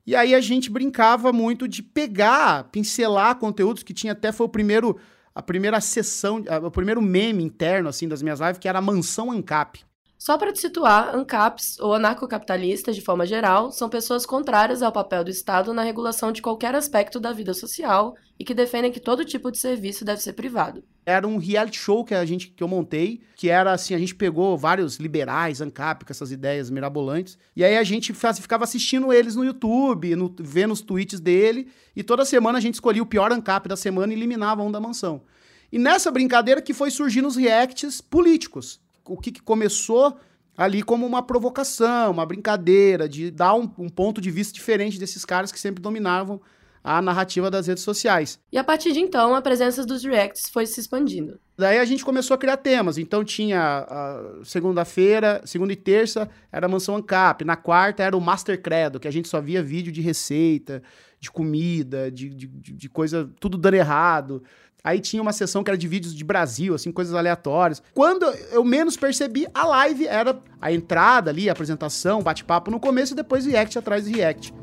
E 0.07 0.17
aí 0.17 0.35
a 0.35 0.41
gente 0.41 0.71
brincava 0.71 1.31
muito 1.33 1.69
de 1.69 1.83
pegar, 1.83 2.65
pincelar 2.71 3.37
conteúdos 3.37 3.83
que 3.83 3.93
tinha 3.93 4.15
até 4.15 4.33
foi 4.33 4.47
o 4.47 4.49
primeiro 4.49 4.99
a 5.35 5.43
primeira 5.43 5.81
sessão, 5.81 6.43
o 6.65 6.71
primeiro 6.71 7.01
meme 7.01 7.45
interno 7.45 7.89
assim 7.89 8.09
das 8.09 8.23
minhas 8.23 8.41
lives, 8.41 8.59
que 8.59 8.67
era 8.67 8.79
a 8.79 8.83
mansão 8.83 9.31
ANCAP. 9.31 9.85
Só 10.19 10.37
para 10.37 10.53
te 10.53 10.61
situar, 10.61 11.15
ANCAPs, 11.15 11.79
ou 11.79 11.95
anarcocapitalistas 11.95 12.97
de 12.97 13.01
forma 13.01 13.25
geral, 13.25 13.71
são 13.71 13.89
pessoas 13.89 14.27
contrárias 14.27 14.83
ao 14.83 14.91
papel 14.91 15.23
do 15.23 15.31
Estado 15.31 15.73
na 15.73 15.83
regulação 15.83 16.33
de 16.33 16.43
qualquer 16.43 16.75
aspecto 16.75 17.21
da 17.21 17.33
vida 17.33 17.55
social 17.55 18.17
e 18.37 18.45
que 18.45 18.53
defendem 18.53 18.91
que 18.91 18.99
todo 18.99 19.25
tipo 19.25 19.49
de 19.53 19.59
serviço 19.59 20.05
deve 20.05 20.21
ser 20.21 20.33
privado. 20.33 20.83
Era 21.07 21.27
um 21.27 21.39
reality 21.39 21.79
show 21.79 22.05
que 22.05 22.17
a 22.17 22.25
gente 22.25 22.49
que 22.49 22.61
eu 22.61 22.67
montei, 22.67 23.21
que 23.37 23.49
era 23.49 23.73
assim, 23.73 23.95
a 23.95 23.99
gente 23.99 24.13
pegou 24.13 24.59
vários 24.59 24.97
liberais, 24.97 25.61
ANCAP, 25.61 26.05
com 26.05 26.13
essas 26.13 26.33
ideias 26.33 26.69
mirabolantes, 26.69 27.39
e 27.55 27.65
aí 27.65 27.77
a 27.77 27.85
gente 27.85 28.13
ficava 28.13 28.65
assistindo 28.65 29.13
eles 29.13 29.37
no 29.37 29.45
YouTube, 29.45 30.17
no, 30.17 30.35
vendo 30.41 30.73
os 30.73 30.81
tweets 30.81 31.21
dele, 31.21 31.69
e 31.95 32.03
toda 32.03 32.25
semana 32.25 32.59
a 32.59 32.61
gente 32.61 32.75
escolhia 32.75 33.03
o 33.03 33.07
pior 33.07 33.31
ANCAP 33.31 33.69
da 33.69 33.77
semana 33.77 34.13
e 34.13 34.17
eliminava 34.17 34.65
um 34.65 34.73
da 34.73 34.81
mansão. 34.81 35.23
E 35.71 35.79
nessa 35.79 36.11
brincadeira 36.11 36.61
que 36.61 36.75
foi 36.75 36.91
surgindo 36.91 37.29
os 37.29 37.37
reacts 37.37 38.01
políticos 38.01 38.81
o 39.09 39.17
que, 39.17 39.33
que 39.33 39.43
começou 39.43 40.19
ali 40.57 40.83
como 40.83 41.07
uma 41.07 41.23
provocação, 41.23 42.11
uma 42.11 42.27
brincadeira, 42.27 43.09
de 43.09 43.31
dar 43.31 43.55
um, 43.55 43.71
um, 43.79 43.89
ponto 43.89 44.21
de 44.21 44.31
vista 44.31 44.53
diferente 44.53 44.99
desses 44.99 45.25
caras 45.25 45.53
que 45.53 45.61
sempre 45.61 45.81
dominavam 45.81 46.41
a 46.83 47.01
narrativa 47.03 47.51
das 47.51 47.67
redes 47.67 47.85
sociais. 47.85 48.41
E 48.51 48.59
a 48.59 48.65
partir 48.65 48.93
de 48.93 48.99
então, 48.99 49.35
a 49.35 49.43
presença 49.43 49.85
dos 49.85 50.03
reacts 50.05 50.49
foi 50.51 50.67
se 50.67 50.81
expandindo. 50.81 51.39
Daí 51.57 51.79
a 51.79 51.85
gente 51.85 52.05
começou 52.05 52.35
a 52.35 52.39
criar 52.39 52.57
temas. 52.57 52.99
Então 52.99 53.23
tinha 53.23 53.87
segunda-feira, 54.45 55.43
segunda 55.45 55.73
e 55.73 55.77
terça 55.77 56.29
era 56.51 56.67
a 56.67 56.69
Mansão 56.69 56.97
Ancap, 56.97 57.45
na 57.45 57.57
quarta 57.57 58.03
era 58.03 58.17
o 58.17 58.21
Master 58.21 58.61
Credo, 58.61 58.99
que 58.99 59.09
a 59.09 59.13
gente 59.13 59.29
só 59.29 59.41
via 59.41 59.63
vídeo 59.63 59.93
de 59.93 60.01
receita, 60.01 60.83
de 61.21 61.31
comida, 61.31 62.11
de, 62.11 62.29
de, 62.31 62.47
de 62.47 62.89
coisa, 62.89 63.31
tudo 63.39 63.59
dando 63.59 63.75
errado. 63.75 64.43
Aí 64.83 65.01
tinha 65.01 65.21
uma 65.21 65.33
sessão 65.33 65.65
que 65.65 65.71
era 65.71 65.77
de 65.77 65.89
vídeos 65.89 66.15
de 66.15 66.25
Brasil, 66.25 66.75
assim, 66.75 66.93
coisas 66.93 67.15
aleatórias. 67.15 67.83
Quando 67.93 68.25
eu 68.53 68.65
menos 68.65 68.97
percebi, 68.97 69.47
a 69.53 69.67
live 69.67 70.07
era 70.07 70.41
a 70.61 70.73
entrada 70.73 71.31
ali, 71.31 71.49
a 71.49 71.53
apresentação, 71.53 72.23
bate-papo 72.23 72.71
no 72.71 72.79
começo 72.79 73.13
e 73.13 73.17
depois 73.17 73.45
react 73.45 73.79
atrás 73.79 74.05
de 74.05 74.13
react. 74.13 74.55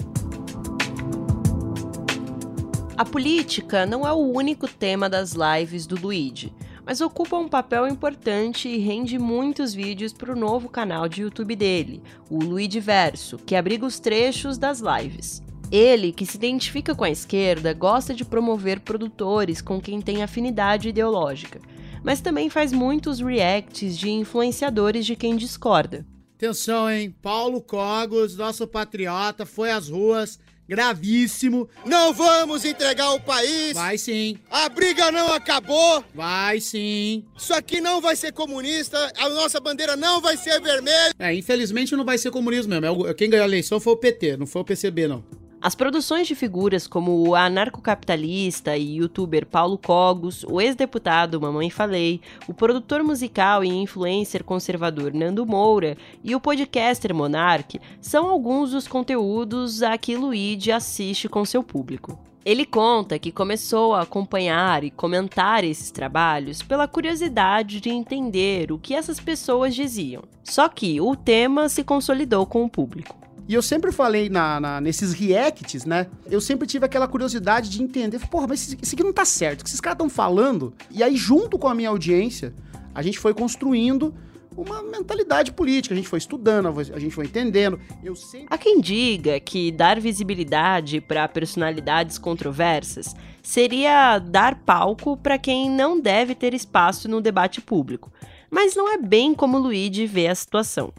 A 2.98 3.04
política 3.04 3.86
não 3.86 4.08
é 4.08 4.14
o 4.14 4.32
único 4.32 4.70
tema 4.70 5.10
das 5.10 5.34
lives 5.34 5.86
do 5.86 6.00
Luigi, 6.00 6.54
mas 6.86 7.02
ocupa 7.02 7.38
um 7.38 7.50
papel 7.50 7.86
importante 7.88 8.70
e 8.70 8.78
rende 8.78 9.20
muitos 9.20 9.74
vídeos 9.74 10.14
para 10.14 10.32
o 10.32 10.36
novo 10.36 10.70
canal 10.70 11.10
de 11.10 11.24
YouTube 11.24 11.58
dele, 11.58 12.02
o 12.30 12.40
Luigi 12.40 12.80
Verso, 12.80 13.38
que 13.38 13.56
abriga 13.56 13.86
os 13.86 14.00
trechos 14.00 14.58
das 14.58 14.80
lives. 14.80 15.44
Ele, 15.72 16.12
que 16.12 16.26
se 16.26 16.38
identifica 16.38 16.94
com 16.94 17.04
a 17.04 17.10
esquerda, 17.10 17.74
gosta 17.74 18.14
de 18.14 18.24
promover 18.24 18.80
produtores 18.80 19.62
com 19.62 19.82
quem 19.82 20.02
tem 20.02 20.24
afinidade 20.24 20.90
ideológica, 20.90 21.60
mas 22.04 22.22
também 22.22 22.50
faz 22.50 22.72
muitos 22.72 23.20
reacts 23.20 23.98
de 23.98 24.10
influenciadores 24.10 25.06
de 25.06 25.16
quem 25.16 25.36
discorda. 25.36 26.06
Atenção, 26.36 26.90
hein? 26.90 27.16
Paulo 27.22 27.62
Cogos, 27.62 28.36
nosso 28.36 28.68
patriota, 28.68 29.46
foi 29.46 29.72
às 29.72 29.90
ruas, 29.90 30.38
gravíssimo. 30.68 31.68
Não 31.86 32.14
vamos 32.14 32.66
entregar 32.66 33.14
o 33.14 33.22
país. 33.22 33.74
Vai 33.74 33.98
sim. 33.98 34.38
A 34.52 34.68
briga 34.68 35.12
não 35.12 35.34
acabou. 35.34 36.04
Vai 36.14 36.60
sim. 36.60 37.26
Isso 37.36 37.54
aqui 37.54 37.80
não 37.80 38.02
vai 38.02 38.16
ser 38.16 38.34
comunista. 38.34 39.12
A 39.18 39.30
nossa 39.30 39.60
bandeira 39.60 39.96
não 39.96 40.22
vai 40.22 40.36
ser 40.36 40.60
vermelha. 40.62 41.14
É, 41.18 41.34
infelizmente 41.34 41.96
não 41.96 42.06
vai 42.06 42.18
ser 42.18 42.32
comunismo 42.32 42.80
mesmo. 42.80 43.08
É 43.08 43.14
quem 43.14 43.30
ganhou 43.30 43.46
a 43.46 43.48
eleição 43.48 43.80
foi 43.80 43.94
o 43.94 43.98
PT, 43.98 44.38
não 44.38 44.46
foi 44.46 44.62
o 44.62 44.66
PCB, 44.66 45.08
não. 45.08 45.24
As 45.66 45.74
produções 45.74 46.28
de 46.28 46.36
figuras 46.36 46.86
como 46.86 47.28
o 47.28 47.34
anarcocapitalista 47.34 48.78
e 48.78 48.98
youtuber 48.98 49.48
Paulo 49.48 49.80
Cogos, 49.80 50.44
o 50.44 50.62
ex-deputado 50.62 51.42
Mamãe 51.42 51.72
Falei, 51.72 52.22
o 52.48 52.54
produtor 52.54 53.04
musical 53.04 53.64
e 53.64 53.70
influencer 53.70 54.44
conservador 54.44 55.12
Nando 55.12 55.44
Moura 55.44 55.98
e 56.24 56.36
o 56.36 56.40
podcaster 56.40 57.16
Monark 57.16 57.82
são 58.00 58.30
alguns 58.30 58.74
dos 58.74 58.88
conteúdos 58.88 59.82
a 59.82 59.98
que 59.98 60.16
Luigi 60.16 60.72
assiste 60.72 61.28
com 61.28 61.44
seu 61.44 61.64
público. 61.64 62.20
Ele 62.46 62.64
conta 62.64 63.18
que 63.18 63.32
começou 63.32 63.96
a 63.96 64.04
acompanhar 64.04 64.84
e 64.84 64.92
comentar 64.92 65.64
esses 65.64 65.90
trabalhos 65.90 66.62
pela 66.62 66.88
curiosidade 66.88 67.82
de 67.82 67.90
entender 67.90 68.72
o 68.72 68.78
que 68.78 68.94
essas 68.94 69.20
pessoas 69.20 69.74
diziam. 69.74 70.26
Só 70.44 70.70
que 70.70 71.02
o 71.02 71.16
tema 71.16 71.68
se 71.70 71.84
consolidou 71.84 72.46
com 72.46 72.64
o 72.64 72.70
público. 72.70 73.25
E 73.48 73.54
eu 73.54 73.62
sempre 73.62 73.92
falei 73.92 74.30
na, 74.30 74.60
na, 74.60 74.82
nesses 74.82 75.14
reacts, 75.14 75.86
né? 75.86 76.08
Eu 76.30 76.42
sempre 76.42 76.68
tive 76.68 76.86
aquela 76.86 77.08
curiosidade 77.08 77.70
de 77.70 77.82
entender, 77.82 78.20
porra, 78.28 78.48
mas 78.48 78.76
isso, 78.82 78.96
aqui 78.96 79.04
não 79.04 79.14
tá 79.14 79.26
certo, 79.26 79.62
o 79.62 79.64
que 79.64 79.70
esses 79.70 79.82
caras 79.82 79.96
estão 79.96 80.10
falando? 80.10 80.74
E 80.90 81.04
aí, 81.04 81.16
junto 81.16 81.60
com 81.60 81.68
a 81.68 81.76
minha 81.76 81.90
audiência, 81.90 82.54
a 82.94 83.02
gente 83.02 83.20
foi 83.20 83.34
construindo 83.34 84.14
uma 84.58 84.82
mentalidade 84.82 85.52
política. 85.52 85.94
A 85.94 85.98
gente 85.98 86.08
foi 86.08 86.20
estudando, 86.20 86.68
a 86.68 87.00
gente 87.00 87.14
foi 87.14 87.26
entendendo. 87.26 87.80
Eu 88.04 88.16
sempre... 88.16 88.48
Há 88.50 88.58
quem 88.58 88.80
diga 88.80 89.40
que 89.40 89.72
dar 89.72 90.00
visibilidade 90.00 91.02
para 91.02 91.28
personalidades 91.28 92.18
controversas 92.18 93.14
seria 93.44 94.18
dar 94.18 94.56
palco 94.56 95.18
para 95.18 95.38
quem 95.38 95.70
não 95.70 96.00
deve 96.00 96.34
ter 96.34 96.54
espaço 96.54 97.08
no 97.08 97.22
debate 97.22 97.62
público. 97.62 98.12
Mas 98.50 98.76
não 98.76 98.92
é 98.92 98.98
bem 98.98 99.36
como 99.36 99.58
Luigi 99.58 100.06
vê 100.06 100.28
a 100.28 100.36
situação. 100.36 100.94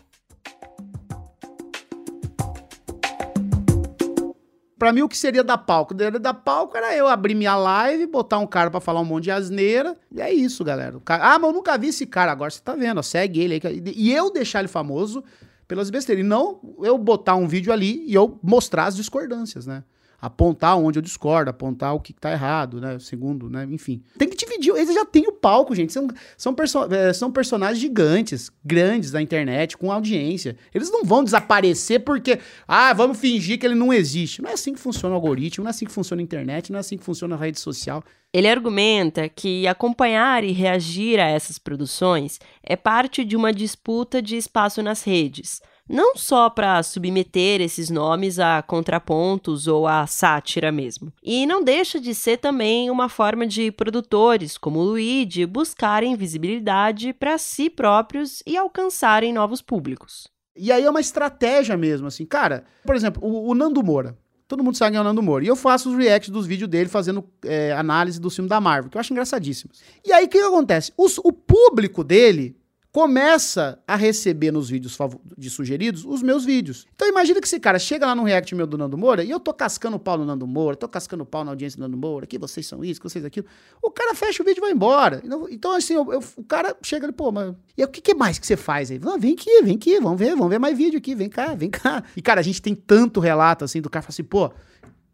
Pra 4.79 4.93
mim, 4.93 5.01
o 5.03 5.09
que 5.09 5.17
seria 5.17 5.43
dar 5.43 5.57
palco? 5.59 5.95
Seria 5.97 6.19
dar 6.19 6.35
palco 6.35 6.77
era 6.77 6.95
eu 6.95 7.09
abrir 7.09 7.35
minha 7.35 7.57
live, 7.57 8.07
botar 8.07 8.39
um 8.39 8.47
cara 8.47 8.71
pra 8.71 8.79
falar 8.81 9.01
um 9.01 9.05
monte 9.07 9.25
de 9.25 9.31
asneira. 9.31 9.97
E 10.13 10.21
é 10.21 10.31
isso, 10.33 10.63
galera. 10.63 11.01
Cara- 11.05 11.33
ah, 11.35 11.39
mas 11.39 11.49
eu 11.51 11.55
nunca 11.55 11.79
vi 11.79 11.89
esse 11.89 12.05
cara. 12.07 12.31
Agora 12.33 12.51
você 12.51 12.61
tá 12.61 12.75
vendo, 12.75 12.99
ó, 12.99 13.03
segue 13.03 13.41
ele 13.41 13.61
aí. 13.65 13.83
E 13.97 14.13
eu 14.13 14.31
deixar 14.31 14.59
ele 14.59 14.69
famoso 14.69 15.25
pelas 15.67 15.89
besteiras. 15.89 16.23
E 16.23 16.29
não 16.29 16.61
eu 16.83 16.99
botar 16.99 17.37
um 17.37 17.49
vídeo 17.49 17.73
ali 17.73 18.05
e 18.07 18.13
eu 18.13 18.39
mostrar 18.43 18.85
as 18.85 18.97
discordâncias, 18.97 19.67
né? 19.67 19.83
Apontar 20.27 20.77
onde 20.77 20.99
eu 20.99 21.03
discordo, 21.03 21.51
apontar 21.51 21.95
o 21.95 22.01
que 22.01 22.13
tá 22.13 22.33
errado, 22.33 22.81
né? 22.81 22.99
Segundo, 22.99 23.49
né? 23.49 23.65
Enfim. 23.71 24.03
Tem 24.19 24.29
que 24.29 24.37
dividir. 24.37 24.75
Eles 24.75 24.93
já 24.93 25.05
têm 25.05 25.29
o 25.29 25.33
palco, 25.33 25.73
gente. 25.73 25.93
São, 25.93 26.09
são, 26.37 26.53
perso 26.53 26.93
eh, 26.93 27.13
são 27.13 27.31
personagens 27.31 27.79
gigantes, 27.79 28.51
grandes 28.65 29.13
da 29.13 29.23
internet, 29.23 29.77
com 29.77 29.93
audiência. 29.93 30.57
Eles 30.75 30.91
não 30.91 31.05
vão 31.05 31.23
desaparecer 31.23 32.01
porque, 32.01 32.41
ah, 32.67 32.93
vamos 32.93 33.19
fingir 33.19 33.57
que 33.57 33.65
ele 33.65 33.77
não 33.77 33.93
existe. 33.93 34.43
Não 34.43 34.51
é 34.51 34.55
assim 34.55 34.75
que 34.75 34.81
funciona 34.81 35.15
o 35.15 35.17
algoritmo, 35.17 35.63
não 35.63 35.69
é 35.69 35.71
assim 35.71 35.85
que 35.85 35.93
funciona 35.93 36.21
a 36.21 36.25
internet, 36.25 36.73
não 36.73 36.79
é 36.79 36.81
assim 36.81 36.99
que 36.99 37.05
funciona 37.05 37.37
a 37.37 37.39
rede 37.39 37.61
social. 37.61 38.03
Ele 38.33 38.49
argumenta 38.49 39.29
que 39.29 39.67
acompanhar 39.67 40.45
e 40.45 40.53
reagir 40.53 41.21
a 41.21 41.27
essas 41.29 41.59
produções 41.59 42.39
é 42.63 42.77
parte 42.77 43.25
de 43.25 43.37
uma 43.37 43.53
disputa 43.53 44.21
de 44.21 44.37
espaço 44.37 44.83
nas 44.83 45.03
redes, 45.05 45.63
não 45.89 46.17
só 46.17 46.49
para 46.51 46.83
submeter 46.83 47.61
esses 47.61 47.91
nomes 47.91 48.39
a 48.39 48.63
contrapontos 48.63 49.67
ou 49.67 49.87
a 49.87 50.07
sátira 50.07 50.73
mesmo. 50.73 51.13
E 51.23 51.47
não 51.47 51.63
deixa 51.63 52.01
de 52.01 52.15
ser 52.15 52.39
também 52.39 52.91
uma 52.91 53.09
forma 53.09 53.47
de 53.47 53.71
produtores 53.71 54.59
como 54.59 54.83
Luigi 54.83 55.47
buscarem 55.47 56.17
visibilidade 56.17 57.13
para 57.13 57.39
si 57.39 57.71
próprios 57.71 58.43
e 58.47 58.57
alcançarem 58.57 59.33
novos 59.33 59.63
públicos. 59.63 60.29
E 60.57 60.73
aí 60.73 60.85
é 60.85 60.91
uma 60.91 61.01
estratégia 61.01 61.77
mesmo, 61.77 62.07
assim. 62.07 62.25
Cara, 62.25 62.65
por 62.85 62.97
exemplo, 62.97 63.23
o, 63.25 63.51
o 63.51 63.55
Nando 63.55 63.83
Moura. 63.83 64.17
Todo 64.49 64.63
mundo 64.63 64.77
sabe 64.77 64.93
quem 64.93 64.99
é 64.99 65.01
o 65.01 65.05
Nando 65.05 65.23
Moura. 65.23 65.45
E 65.45 65.49
eu 65.49 65.57
faço 65.57 65.91
os 65.91 65.97
reacts 65.97 66.31
dos 66.31 66.47
vídeos 66.47 66.71
dele 66.71 66.89
fazendo 66.89 67.25
é, 67.45 67.73
análise 67.73 68.21
do 68.21 68.31
filme 68.31 68.49
da 68.49 68.61
Marvel, 68.61 68.91
que 68.91 68.97
eu 68.97 69.01
acho 69.01 69.13
engraçadíssimos. 69.13 69.83
E 70.05 70.13
aí 70.13 70.25
o 70.25 70.29
que, 70.29 70.39
que 70.39 70.45
acontece? 70.45 70.93
Os- 70.97 71.19
o 71.19 71.33
público 71.33 72.03
dele 72.05 72.57
começa 72.97 73.79
a 73.87 73.95
receber 73.95 74.51
nos 74.51 74.71
vídeos 74.71 74.97
de 75.37 75.51
sugeridos 75.51 76.03
os 76.07 76.23
meus 76.23 76.47
vídeos. 76.47 76.87
Então 76.95 77.07
imagina 77.07 77.39
que 77.43 77.47
esse 77.47 77.61
cara 77.61 77.79
chega 77.79 78.07
lá 78.07 78.15
no 78.15 78.23
react 78.25 78.55
meu 78.55 78.67
do 78.67 78.79
Nando 78.79 78.97
Moura 78.97 79.23
e 79.23 79.31
eu 79.31 79.39
tô 79.39 79.53
cascando 79.53 79.99
o 79.99 80.01
pau 80.01 80.17
no 80.17 80.25
Nando 80.25 80.47
Moura, 80.47 80.75
tô 80.79 80.89
cascando 80.89 81.23
o 81.23 81.27
pau 81.27 81.45
na 81.45 81.51
audiência 81.51 81.77
do 81.77 81.83
Nando 81.83 81.95
Moura, 81.99 82.27
que 82.27 82.39
vocês 82.39 82.67
são 82.67 82.83
isso, 82.83 82.99
que 82.99 83.07
vocês 83.07 83.23
aquilo. 83.23 83.45
O 83.83 83.91
cara 83.91 84.15
fecha 84.15 84.43
o 84.43 84.47
vídeo 84.47 84.61
e 84.61 84.63
vai 84.63 84.71
embora. 84.73 85.23
Então, 85.51 85.73
assim, 85.73 85.93
eu- 85.93 86.11
eu- 86.11 86.23
o 86.39 86.43
cara 86.45 86.75
chega 86.83 87.05
ali, 87.05 87.13
pô, 87.13 87.31
mas 87.31 87.55
e 87.77 87.85
o 87.85 87.89
que, 87.89 88.01
que 88.01 88.15
mais 88.15 88.39
que 88.39 88.47
você 88.47 88.57
faz 88.57 88.91
aí? 88.91 88.99
Não, 88.99 89.21
vem 89.21 89.35
aqui, 89.35 89.61
vem 89.63 89.77
aqui, 89.77 90.01
vamos 90.01 90.19
ver, 90.19 90.31
vamos 90.35 90.49
ver 90.49 90.59
mais 90.59 90.75
vídeo 90.75 90.97
aqui, 90.97 91.15
vem 91.15 91.29
cá, 91.29 91.55
vem 91.55 91.69
cá. 91.69 92.03
E 92.17 92.23
cara, 92.23 92.41
a 92.41 92.43
gente 92.43 92.63
tem 92.63 92.75
tanto 92.75 93.21
relato 93.21 93.63
assim 93.63 93.83
do 93.83 93.91
cara 93.91 94.03
fala 94.05 94.13
assim, 94.15 94.25
pô, 94.25 94.51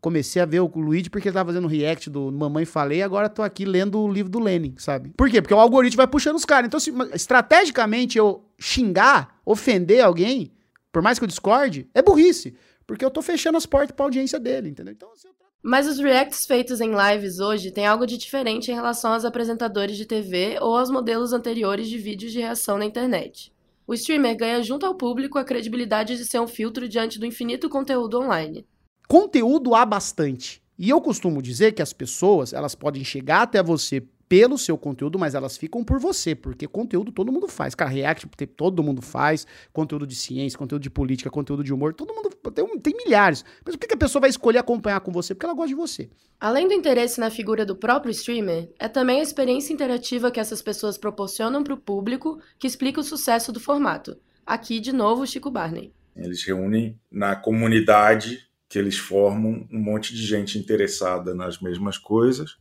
comecei 0.02 0.42
a 0.42 0.44
ver 0.44 0.61
o 0.61 0.66
Luigi 0.75 1.09
porque 1.09 1.28
ele 1.28 1.35
tava 1.35 1.52
fazendo 1.52 1.68
react 1.68 2.11
do 2.11 2.30
Mamãe 2.32 2.64
Falei, 2.64 3.02
agora 3.02 3.28
tô 3.28 3.40
aqui 3.40 3.64
lendo 3.64 4.00
o 4.00 4.12
livro 4.12 4.30
do 4.30 4.40
Lenin, 4.40 4.75
sabe? 4.76 5.12
Por 5.16 5.30
quê? 5.30 5.40
Porque 5.40 5.54
o 5.54 5.61
algoritmo 5.61 5.99
vai 5.99 6.09
puxando 6.09 6.35
os 6.35 6.44
caras. 6.44 6.66
Então, 6.66 6.80
se, 6.80 6.92
estrategicamente, 7.14 8.18
eu 8.18 8.44
xingar, 8.59 9.40
ofender 9.47 10.04
alguém, 10.04 10.52
por 10.90 11.02
mais 11.02 11.21
que 11.21 11.25
eu 11.25 11.28
discorde, 11.28 11.88
é 11.94 12.02
burrice. 12.02 12.52
Porque 12.85 13.04
eu 13.04 13.11
tô 13.12 13.23
fechando 13.23 13.56
as 13.56 13.64
portas 13.64 13.92
pra 13.92 14.04
audiência 14.04 14.40
dele, 14.40 14.68
entendeu? 14.71 14.92
Então, 14.92 15.09
assim, 15.12 15.28
Mas 15.62 15.87
os 15.87 16.00
reacts 16.00 16.44
feitos 16.47 16.80
em 16.80 16.90
lives 16.90 17.38
hoje 17.38 17.71
têm 17.71 17.87
algo 17.87 18.04
de 18.04 18.18
diferente 18.18 18.73
em 18.73 18.75
relação 18.75 19.12
aos 19.12 19.25
apresentadores 19.25 19.97
de 19.97 20.04
TV 20.04 20.59
ou 20.61 20.76
aos 20.76 20.90
modelos 20.90 21.32
anteriores 21.32 21.88
de 21.88 21.97
vídeos 21.97 22.32
de 22.32 22.40
reação 22.40 22.76
na 22.76 22.85
internet. 22.85 23.52
O 23.87 23.94
streamer 23.94 24.37
ganha 24.37 24.61
junto 24.64 24.85
ao 24.85 24.97
público 24.97 25.38
a 25.38 25.44
credibilidade 25.44 26.16
de 26.16 26.25
ser 26.25 26.40
um 26.40 26.49
filtro 26.49 26.88
diante 26.88 27.21
do 27.21 27.26
infinito 27.26 27.68
conteúdo 27.68 28.18
online. 28.18 28.66
Conteúdo 29.12 29.75
há 29.75 29.85
bastante. 29.85 30.62
E 30.78 30.88
eu 30.88 30.99
costumo 30.99 31.42
dizer 31.42 31.73
que 31.73 31.83
as 31.83 31.92
pessoas, 31.92 32.54
elas 32.54 32.75
podem 32.75 33.04
chegar 33.04 33.42
até 33.42 33.62
você 33.62 34.02
pelo 34.26 34.57
seu 34.57 34.78
conteúdo, 34.78 35.19
mas 35.19 35.35
elas 35.35 35.59
ficam 35.59 35.85
por 35.85 36.00
você, 36.00 36.35
porque 36.35 36.66
conteúdo 36.66 37.12
todo 37.12 37.31
mundo 37.31 37.47
faz. 37.47 37.75
Cara, 37.75 37.90
react 37.90 38.26
todo 38.57 38.83
mundo 38.83 39.02
faz, 39.02 39.47
conteúdo 39.71 40.07
de 40.07 40.16
ciência, 40.16 40.59
conteúdo 40.59 40.81
de 40.81 40.88
política, 40.88 41.28
conteúdo 41.28 41.62
de 41.62 41.75
humor, 41.75 41.92
todo 41.92 42.14
mundo 42.14 42.31
tem, 42.54 42.66
tem 42.78 42.95
milhares. 43.04 43.45
Mas 43.62 43.76
por 43.76 43.81
que 43.81 43.88
que 43.88 43.95
a 43.95 43.99
pessoa 43.99 44.23
vai 44.23 44.31
escolher 44.31 44.61
acompanhar 44.61 45.00
com 45.00 45.12
você? 45.12 45.35
Porque 45.35 45.45
ela 45.45 45.54
gosta 45.54 45.69
de 45.69 45.75
você. 45.75 46.09
Além 46.40 46.66
do 46.66 46.73
interesse 46.73 47.21
na 47.21 47.28
figura 47.28 47.66
do 47.66 47.76
próprio 47.76 48.12
streamer, 48.12 48.71
é 48.78 48.88
também 48.88 49.21
a 49.21 49.23
experiência 49.23 49.75
interativa 49.75 50.31
que 50.31 50.40
essas 50.40 50.62
pessoas 50.62 50.97
proporcionam 50.97 51.62
para 51.62 51.75
o 51.75 51.76
público 51.76 52.40
que 52.59 52.66
explica 52.66 52.99
o 52.99 53.04
sucesso 53.04 53.52
do 53.52 53.60
formato. 53.60 54.17
Aqui, 54.47 54.80
de 54.80 54.91
novo, 54.91 55.26
Chico 55.26 55.50
Barney. 55.50 55.93
Eles 56.17 56.43
reúnem 56.45 56.99
na 57.10 57.36
comunidade 57.36 58.50
que 58.73 58.78
eles 58.78 58.97
formam 58.97 59.69
um 59.71 59.78
monte 59.78 60.15
de 60.15 60.25
gente 60.25 60.58
interessada 60.58 61.35
nas 61.35 61.61
mesmas 61.61 61.99
coisas 61.99 62.56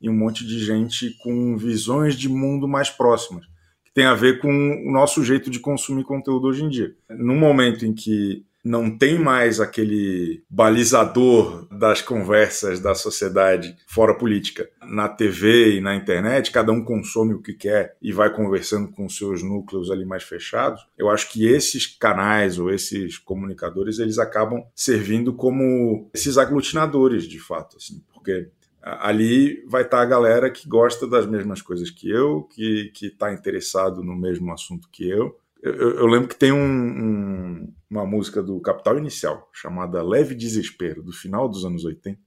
e 0.00 0.08
um 0.08 0.14
monte 0.14 0.46
de 0.46 0.64
gente 0.64 1.10
com 1.18 1.56
visões 1.58 2.14
de 2.14 2.28
mundo 2.28 2.68
mais 2.68 2.88
próximas, 2.88 3.44
que 3.84 3.92
tem 3.92 4.04
a 4.04 4.14
ver 4.14 4.38
com 4.38 4.48
o 4.48 4.92
nosso 4.92 5.24
jeito 5.24 5.50
de 5.50 5.58
consumir 5.58 6.04
conteúdo 6.04 6.46
hoje 6.46 6.62
em 6.62 6.68
dia. 6.68 6.94
No 7.10 7.34
momento 7.34 7.84
em 7.84 7.92
que 7.92 8.45
não 8.66 8.90
tem 8.98 9.16
mais 9.16 9.60
aquele 9.60 10.42
balizador 10.50 11.68
das 11.70 12.02
conversas 12.02 12.80
da 12.80 12.96
sociedade 12.96 13.76
fora 13.86 14.12
política 14.12 14.68
na 14.82 15.08
TV 15.08 15.76
e 15.76 15.80
na 15.80 15.94
internet, 15.94 16.50
cada 16.50 16.72
um 16.72 16.84
consome 16.84 17.32
o 17.32 17.40
que 17.40 17.54
quer 17.54 17.96
e 18.02 18.12
vai 18.12 18.34
conversando 18.34 18.90
com 18.90 19.08
seus 19.08 19.40
núcleos 19.40 19.88
ali 19.88 20.04
mais 20.04 20.24
fechados. 20.24 20.84
Eu 20.98 21.08
acho 21.08 21.30
que 21.30 21.46
esses 21.46 21.86
canais 21.86 22.58
ou 22.58 22.68
esses 22.68 23.18
comunicadores 23.18 24.00
eles 24.00 24.18
acabam 24.18 24.64
servindo 24.74 25.32
como 25.32 26.10
esses 26.12 26.36
aglutinadores 26.36 27.28
de 27.28 27.38
fato, 27.38 27.76
assim, 27.76 28.02
porque 28.12 28.48
ali 28.82 29.64
vai 29.68 29.82
estar 29.82 30.00
a 30.00 30.06
galera 30.06 30.50
que 30.50 30.68
gosta 30.68 31.06
das 31.06 31.24
mesmas 31.24 31.62
coisas 31.62 31.88
que 31.88 32.10
eu, 32.10 32.42
que 32.52 32.90
está 33.00 33.32
interessado 33.32 34.02
no 34.02 34.16
mesmo 34.16 34.52
assunto 34.52 34.88
que 34.90 35.08
eu. 35.08 35.38
Eu, 35.68 35.90
eu- 35.98 36.06
lembro 36.06 36.28
que 36.28 36.36
tem 36.36 36.52
um- 36.52 36.58
um- 36.58 37.72
uma 37.90 38.04
música 38.06 38.42
do 38.42 38.60
Capital 38.60 38.98
Inicial 38.98 39.48
chamada 39.52 40.02
Leve 40.02 40.34
Desespero, 40.34 41.02
do 41.02 41.12
final 41.12 41.48
dos 41.48 41.64
anos 41.64 41.84
80, 41.84 42.18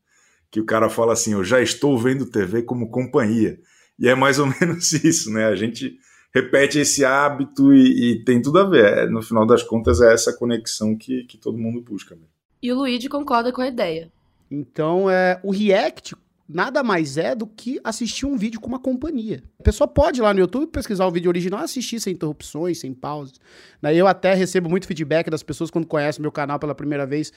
que 0.52 0.60
o 0.60 0.66
cara 0.66 0.90
fala 0.90 1.14
assim: 1.14 1.34
Eu 1.34 1.44
já 1.44 1.62
estou 1.62 1.98
vendo 1.98 2.26
TV 2.30 2.64
como 2.64 2.90
companhia. 2.90 3.60
E 3.98 4.08
é 4.08 4.16
mais 4.16 4.40
ou 4.40 4.46
menos 4.62 4.92
isso, 4.94 5.32
né? 5.32 5.46
A 5.46 5.56
gente 5.56 5.98
repete 6.34 6.80
esse 6.80 7.04
hábito 7.04 7.74
e, 7.74 8.12
e 8.14 8.24
tem 8.24 8.42
tudo 8.42 8.60
a 8.60 8.64
ver. 8.64 8.86
É, 8.86 9.06
No 9.10 9.22
final 9.22 9.46
das 9.46 9.64
contas, 9.64 10.02
é 10.02 10.14
essa 10.14 10.32
conexão 10.34 10.96
que, 10.96 11.24
que 11.26 11.38
todo 11.38 11.58
mundo 11.58 11.82
busca. 11.82 12.16
Mesmo. 12.16 12.30
E 12.62 12.72
o 12.72 12.78
Luigi 12.78 13.08
concorda 13.10 13.52
com 13.52 13.62
a 13.62 13.68
ideia. 13.68 14.12
Então, 14.52 15.10
é, 15.10 15.40
o 15.44 15.52
react 15.52 16.16
nada 16.50 16.82
mais 16.82 17.16
é 17.16 17.36
do 17.36 17.46
que 17.46 17.80
assistir 17.84 18.26
um 18.26 18.36
vídeo 18.36 18.60
com 18.60 18.68
uma 18.68 18.80
companhia. 18.80 19.44
A 19.60 19.64
pessoa 19.64 19.88
pode 19.88 20.20
ir 20.20 20.24
lá 20.24 20.34
no 20.34 20.40
YouTube 20.40 20.68
pesquisar 20.72 21.06
o 21.06 21.12
vídeo 21.12 21.30
original 21.30 21.60
assistir 21.60 22.00
sem 22.00 22.14
interrupções, 22.14 22.80
sem 22.80 22.92
pausas. 22.92 23.40
Daí 23.80 23.98
eu 23.98 24.08
até 24.08 24.34
recebo 24.34 24.68
muito 24.68 24.88
feedback 24.88 25.30
das 25.30 25.44
pessoas 25.44 25.70
quando 25.70 25.86
conhecem 25.86 26.22
meu 26.22 26.32
canal 26.32 26.58
pela 26.58 26.74
primeira 26.74 27.06
vez. 27.06 27.32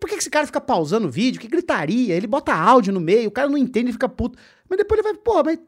Por 0.00 0.08
que 0.08 0.16
esse 0.16 0.30
cara 0.30 0.46
fica 0.46 0.60
pausando 0.60 1.06
o 1.06 1.10
vídeo? 1.10 1.38
Que 1.38 1.46
gritaria? 1.46 2.14
Ele 2.14 2.26
bota 2.26 2.54
áudio 2.54 2.92
no 2.94 3.00
meio, 3.00 3.28
o 3.28 3.30
cara 3.30 3.48
não 3.48 3.58
entende 3.58 3.90
e 3.90 3.92
fica 3.92 4.08
puto. 4.08 4.38
Mas 4.68 4.78
depois 4.78 4.98
ele 4.98 5.12
vai, 5.12 5.14
pô, 5.22 5.44
mas 5.44 5.58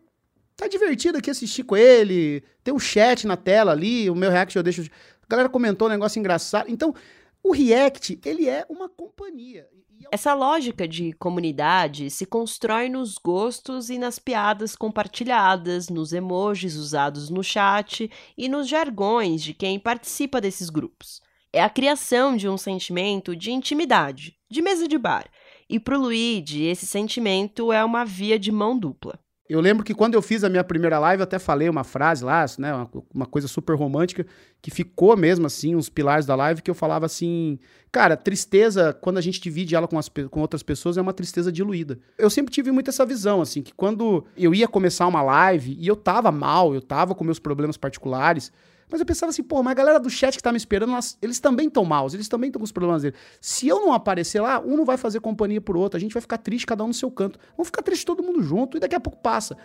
tá 0.57 0.67
divertido 0.67 1.19
aqui 1.19 1.31
assistir 1.31 1.65
com 1.65 1.77
ele. 1.77 2.43
Tem 2.65 2.73
um 2.73 2.79
chat 2.79 3.27
na 3.27 3.37
tela 3.37 3.71
ali, 3.71 4.09
o 4.09 4.15
meu 4.15 4.31
react 4.31 4.57
eu 4.57 4.63
deixo. 4.63 4.83
A 4.83 5.27
galera 5.29 5.49
comentou 5.51 5.89
um 5.89 5.91
negócio 5.91 6.19
engraçado. 6.19 6.71
Então, 6.71 6.95
o 7.43 7.53
react, 7.53 8.21
ele 8.25 8.49
é 8.49 8.67
uma 8.69 8.89
companhia. 8.89 9.69
Essa 10.11 10.33
lógica 10.33 10.87
de 10.87 11.13
comunidade 11.15 12.09
se 12.11 12.25
constrói 12.25 12.89
nos 12.89 13.17
gostos 13.17 13.91
e 13.91 13.99
nas 13.99 14.19
piadas 14.19 14.75
compartilhadas, 14.77 15.89
nos 15.89 16.13
emojis 16.13 16.77
usados 16.77 17.29
no 17.29 17.43
chat 17.43 18.11
e 18.37 18.49
nos 18.49 18.69
jargões 18.69 19.43
de 19.43 19.53
quem 19.53 19.79
participa 19.79 20.41
desses 20.41 20.71
grupos. 20.71 21.21
É 21.53 21.63
a 21.63 21.71
criação 21.71 22.37
de 22.37 22.49
um 22.49 22.57
sentimento 22.57 23.35
de 23.35 23.51
intimidade, 23.51 24.37
de 24.51 24.63
mesa 24.63 24.87
de 24.87 24.99
bar. 24.99 25.29
E 25.69 25.81
pro 25.81 25.99
Luigi, 25.99 26.65
esse 26.65 26.87
sentimento 26.87 27.73
é 27.73 27.85
uma 27.85 28.05
via 28.05 28.39
de 28.39 28.53
mão 28.53 28.79
dupla. 28.79 29.19
Eu 29.49 29.61
lembro 29.61 29.83
que 29.83 29.95
quando 29.95 30.15
eu 30.15 30.21
fiz 30.21 30.45
a 30.45 30.49
minha 30.49 30.63
primeira 30.63 30.99
live, 30.99 31.21
eu 31.21 31.25
até 31.25 31.39
falei 31.39 31.71
uma 31.71 31.83
frase 31.83 32.23
lá, 32.23 32.45
né, 32.59 32.75
uma, 32.75 32.91
uma 33.15 33.27
coisa 33.27 33.49
super 33.49 33.75
romântica, 33.75 34.27
que 34.61 34.71
ficou 34.71 35.17
mesmo 35.17 35.47
assim, 35.47 35.75
uns 35.75 35.89
pilares 35.89 36.27
da 36.27 36.35
live, 36.35 36.61
que 36.61 36.71
eu 36.71 36.75
falava 36.75 37.07
assim, 37.07 37.59
cara, 37.91 38.15
tristeza, 38.15 38.93
quando 38.93 39.17
a 39.17 39.23
gente 39.23 39.41
divide 39.41 39.75
ela 39.75 39.89
com, 39.89 39.99
as, 39.99 40.11
com 40.31 40.41
outras 40.41 40.63
pessoas, 40.63 40.99
é 40.99 41.01
uma 41.01 41.15
tristeza 41.15 41.51
diluída. 41.51 41.99
Eu 42.19 42.29
sempre 42.29 42.53
tive 42.53 42.71
muito 42.71 42.91
essa 42.91 43.07
visão, 43.07 43.41
assim, 43.41 43.63
que 43.63 43.73
quando 43.73 44.27
eu 44.37 44.55
ia 44.55 44.69
começar 44.69 45.07
uma 45.07 45.23
live 45.23 45.75
e 45.81 45.87
eu 45.87 45.97
tava 45.97 46.31
mal, 46.31 46.75
eu 46.75 46.83
tava 46.83 47.15
com 47.15 47.25
meus 47.25 47.39
problemas 47.39 47.79
particulares, 47.79 48.53
mas 48.91 49.01
eu 49.01 49.07
pensava 49.07 49.31
assim, 49.31 49.43
pô, 49.43 49.63
mas 49.63 49.73
a 49.73 49.75
galera 49.75 50.01
do 50.01 50.09
chat 50.09 50.37
que 50.37 50.43
tá 50.43 50.51
me 50.51 50.59
esperando, 50.59 50.97
eles 51.21 51.41
também 51.41 51.69
estão 51.69 51.85
maus, 51.85 52.15
eles 52.15 52.29
também 52.29 52.49
estão 52.49 52.61
com 52.61 52.65
os 52.65 52.73
problemas 52.73 53.03
deles. 53.03 53.19
Se 53.41 53.69
eu 53.69 53.81
não 53.81 53.93
aparecer 53.93 54.41
lá, 54.41 54.61
um 54.61 54.77
não 54.77 54.85
vai 54.85 54.97
fazer 54.97 55.21
companhia 55.21 55.61
pro 55.61 55.79
outro, 55.79 55.97
a 55.97 56.01
gente 56.01 56.13
vai 56.13 56.21
ficar 56.21 56.39
triste, 56.39 56.67
cada 56.67 56.85
um 56.85 56.89
no 56.89 56.95
seu 56.95 57.11
canto. 57.11 57.39
Vamos 57.57 57.69
ficar 57.69 57.83
triste 57.83 58.05
todo 58.07 58.23
mundo 58.23 58.43
junto 58.43 58.77
e 58.77 58.81
daqui 58.81 58.95
a 58.95 59.01
pouco 59.01 59.19
passa. 59.19 59.57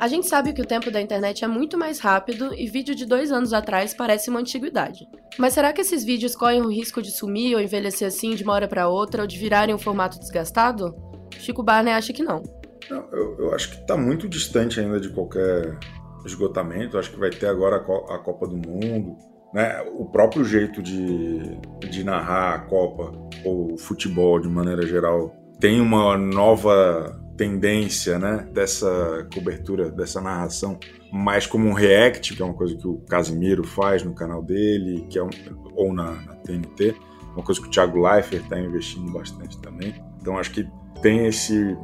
A 0.00 0.06
gente 0.06 0.28
sabe 0.28 0.52
que 0.52 0.62
o 0.62 0.66
tempo 0.66 0.92
da 0.92 1.00
internet 1.00 1.44
é 1.44 1.48
muito 1.48 1.76
mais 1.76 1.98
rápido 1.98 2.54
e 2.54 2.68
vídeo 2.68 2.94
de 2.94 3.04
dois 3.04 3.32
anos 3.32 3.52
atrás 3.52 3.92
parece 3.92 4.30
uma 4.30 4.38
antiguidade. 4.38 5.08
Mas 5.36 5.54
será 5.54 5.72
que 5.72 5.80
esses 5.80 6.04
vídeos 6.04 6.36
correm 6.36 6.62
o 6.62 6.70
risco 6.70 7.02
de 7.02 7.10
sumir 7.10 7.56
ou 7.56 7.60
envelhecer 7.60 8.06
assim 8.06 8.36
de 8.36 8.44
uma 8.44 8.52
hora 8.52 8.68
para 8.68 8.88
outra 8.88 9.22
ou 9.22 9.26
de 9.26 9.36
virarem 9.36 9.74
um 9.74 9.78
formato 9.78 10.20
desgastado? 10.20 10.94
Chico 11.36 11.64
Barney 11.64 11.92
acha 11.92 12.12
que 12.12 12.22
não. 12.22 12.42
Não, 12.90 13.08
eu, 13.12 13.36
eu 13.38 13.54
acho 13.54 13.70
que 13.70 13.80
está 13.80 13.96
muito 13.96 14.28
distante 14.28 14.80
ainda 14.80 15.00
de 15.00 15.10
qualquer 15.10 15.78
esgotamento. 16.24 16.96
Eu 16.96 17.00
acho 17.00 17.10
que 17.10 17.18
vai 17.18 17.30
ter 17.30 17.46
agora 17.46 17.76
a, 17.76 17.80
Co 17.80 18.06
a 18.10 18.18
Copa 18.18 18.46
do 18.46 18.56
Mundo. 18.56 19.16
Né? 19.52 19.80
O 19.96 20.04
próprio 20.06 20.44
jeito 20.44 20.82
de, 20.82 21.58
de 21.88 22.04
narrar 22.04 22.54
a 22.54 22.58
Copa 22.60 23.12
ou 23.44 23.74
o 23.74 23.78
futebol 23.78 24.38
de 24.38 24.48
maneira 24.48 24.86
geral 24.86 25.34
tem 25.58 25.80
uma 25.80 26.16
nova 26.16 27.18
tendência 27.36 28.18
né, 28.18 28.48
dessa 28.52 29.26
cobertura, 29.32 29.90
dessa 29.90 30.20
narração, 30.20 30.78
mais 31.12 31.46
como 31.46 31.68
um 31.68 31.72
react, 31.72 32.34
que 32.34 32.42
é 32.42 32.44
uma 32.44 32.54
coisa 32.54 32.76
que 32.76 32.86
o 32.86 32.98
Casimiro 33.08 33.62
faz 33.64 34.02
no 34.02 34.12
canal 34.12 34.42
dele, 34.42 35.06
que 35.08 35.18
é 35.18 35.22
um, 35.22 35.30
ou 35.74 35.92
na, 35.94 36.12
na 36.12 36.34
TNT, 36.34 36.96
uma 37.34 37.44
coisa 37.44 37.60
que 37.60 37.68
o 37.68 37.70
Thiago 37.70 38.02
Leifert 38.02 38.42
está 38.42 38.58
investindo 38.58 39.10
bastante 39.12 39.58
também. 39.60 39.94
Então 40.20 40.36
acho 40.36 40.50
que 40.50 40.68
tem 41.00 41.26
esse, 41.26 41.76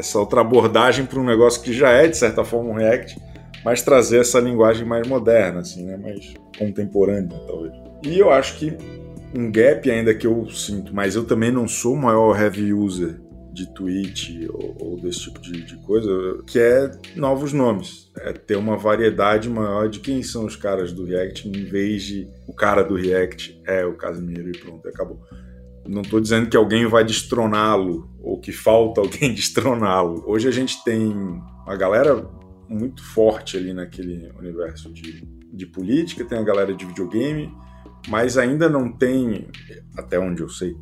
essa 0.00 0.18
outra 0.18 0.40
abordagem 0.40 1.06
para 1.06 1.20
um 1.20 1.24
negócio 1.24 1.62
que 1.62 1.72
já 1.72 1.90
é, 1.90 2.08
de 2.08 2.16
certa 2.16 2.44
forma, 2.44 2.70
um 2.70 2.74
react, 2.74 3.16
mas 3.64 3.82
trazer 3.82 4.20
essa 4.20 4.40
linguagem 4.40 4.86
mais 4.86 5.06
moderna, 5.06 5.60
assim, 5.60 5.84
né, 5.84 5.96
mais 5.96 6.34
contemporânea, 6.58 7.38
talvez. 7.46 7.72
E 8.04 8.18
eu 8.18 8.30
acho 8.30 8.58
que 8.58 8.76
um 9.34 9.50
gap 9.50 9.88
ainda 9.90 10.14
que 10.14 10.26
eu 10.26 10.48
sinto, 10.50 10.94
mas 10.94 11.14
eu 11.14 11.24
também 11.24 11.52
não 11.52 11.68
sou 11.68 11.94
o 11.94 11.96
maior 11.96 12.38
heavy 12.40 12.72
user 12.72 13.20
de 13.52 13.72
tweet 13.74 14.48
ou, 14.50 14.76
ou 14.80 15.00
desse 15.00 15.20
tipo 15.20 15.40
de, 15.40 15.62
de, 15.64 15.76
coisa, 15.78 16.10
que 16.46 16.58
é 16.58 16.90
novos 17.14 17.52
nomes. 17.52 18.10
É 18.18 18.32
ter 18.32 18.56
uma 18.56 18.76
variedade 18.76 19.48
maior 19.48 19.88
de 19.88 20.00
quem 20.00 20.22
são 20.22 20.46
os 20.46 20.56
caras 20.56 20.92
do 20.92 21.04
React, 21.04 21.48
em 21.48 21.64
vez 21.64 22.02
de 22.04 22.28
o 22.46 22.54
cara 22.54 22.82
do 22.82 22.94
React 22.94 23.60
é 23.66 23.84
o 23.84 23.94
Casimiro 23.94 24.48
e 24.48 24.58
pronto, 24.58 24.88
acabou. 24.88 25.20
Não 25.86 26.02
estou 26.02 26.20
dizendo 26.20 26.48
que 26.48 26.56
alguém 26.56 26.86
vai 26.86 27.04
destroná-lo 27.04 28.09
ou 28.22 28.38
que 28.38 28.52
falta 28.52 29.00
alguém 29.00 29.32
destroná-lo. 29.34 30.22
Hoje 30.26 30.48
a 30.48 30.50
gente 30.50 30.82
tem 30.84 31.12
uma 31.66 31.76
galera 31.76 32.28
muito 32.68 33.02
forte 33.02 33.56
ali 33.56 33.72
naquele 33.72 34.30
universo 34.38 34.92
de, 34.92 35.26
de 35.52 35.66
política, 35.66 36.24
tem 36.24 36.38
a 36.38 36.42
galera 36.42 36.72
de 36.72 36.84
videogame, 36.86 37.52
mas 38.08 38.38
ainda 38.38 38.68
não 38.68 38.90
tem, 38.90 39.48
até 39.96 40.18
onde 40.18 40.42
eu 40.42 40.48
sei, 40.48 40.76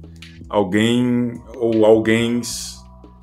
alguém 0.48 1.32
ou 1.56 1.84
alguém, 1.84 2.40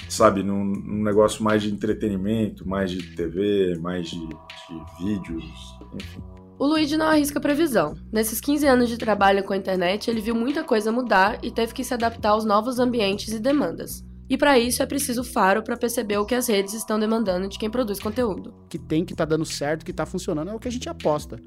sabe, 0.10 0.44
num, 0.44 0.64
num, 0.64 1.04
negócio 1.04 1.44
mais 1.44 1.62
de 1.62 1.72
entretenimento, 1.72 2.68
mais 2.68 2.92
de 2.92 3.16
TV, 3.16 3.78
mais 3.80 4.10
de, 4.10 4.20
de 4.20 5.06
vídeos, 5.06 5.46
enfim. 5.94 6.35
O 6.58 6.66
Luigi 6.66 6.96
não 6.96 7.08
arrisca 7.08 7.40
previsão. 7.40 7.96
Nesses 8.10 8.40
15 8.40 8.66
anos 8.66 8.90
de 8.90 8.98
trabalho 8.98 9.44
com 9.44 9.52
a 9.52 9.58
internet, 9.58 10.10
ele 10.10 10.22
viu 10.22 10.34
muita 10.34 10.64
coisa 10.64 10.90
mudar 10.90 11.38
e 11.44 11.52
teve 11.52 11.74
que 11.74 11.84
se 11.84 11.94
adaptar 11.94 12.30
aos 12.30 12.46
novos 12.46 12.80
ambientes 12.80 13.34
e 13.34 13.40
demandas. 13.40 14.06
E 14.30 14.38
para 14.38 14.58
isso 14.58 14.82
é 14.82 14.86
preciso 14.86 15.22
faro 15.22 15.62
para 15.62 15.76
perceber 15.76 16.18
o 16.18 16.26
que 16.26 16.34
as 16.34 16.48
redes 16.48 16.74
estão 16.74 16.98
demandando 16.98 17.50
de 17.50 17.60
quem 17.60 17.70
produz 17.70 18.00
conteúdo. 18.00 18.54
Que 18.70 18.80
tem 18.80 19.04
que 19.04 19.14
tá 19.14 19.26
dando 19.26 19.46
certo, 19.46 19.86
que 19.86 19.92
tá 19.92 20.06
funcionando, 20.06 20.50
é 20.50 20.56
o 20.56 20.60
que 20.60 20.70
a 20.70 20.72
gente 20.72 20.88
aposta. 20.88 21.38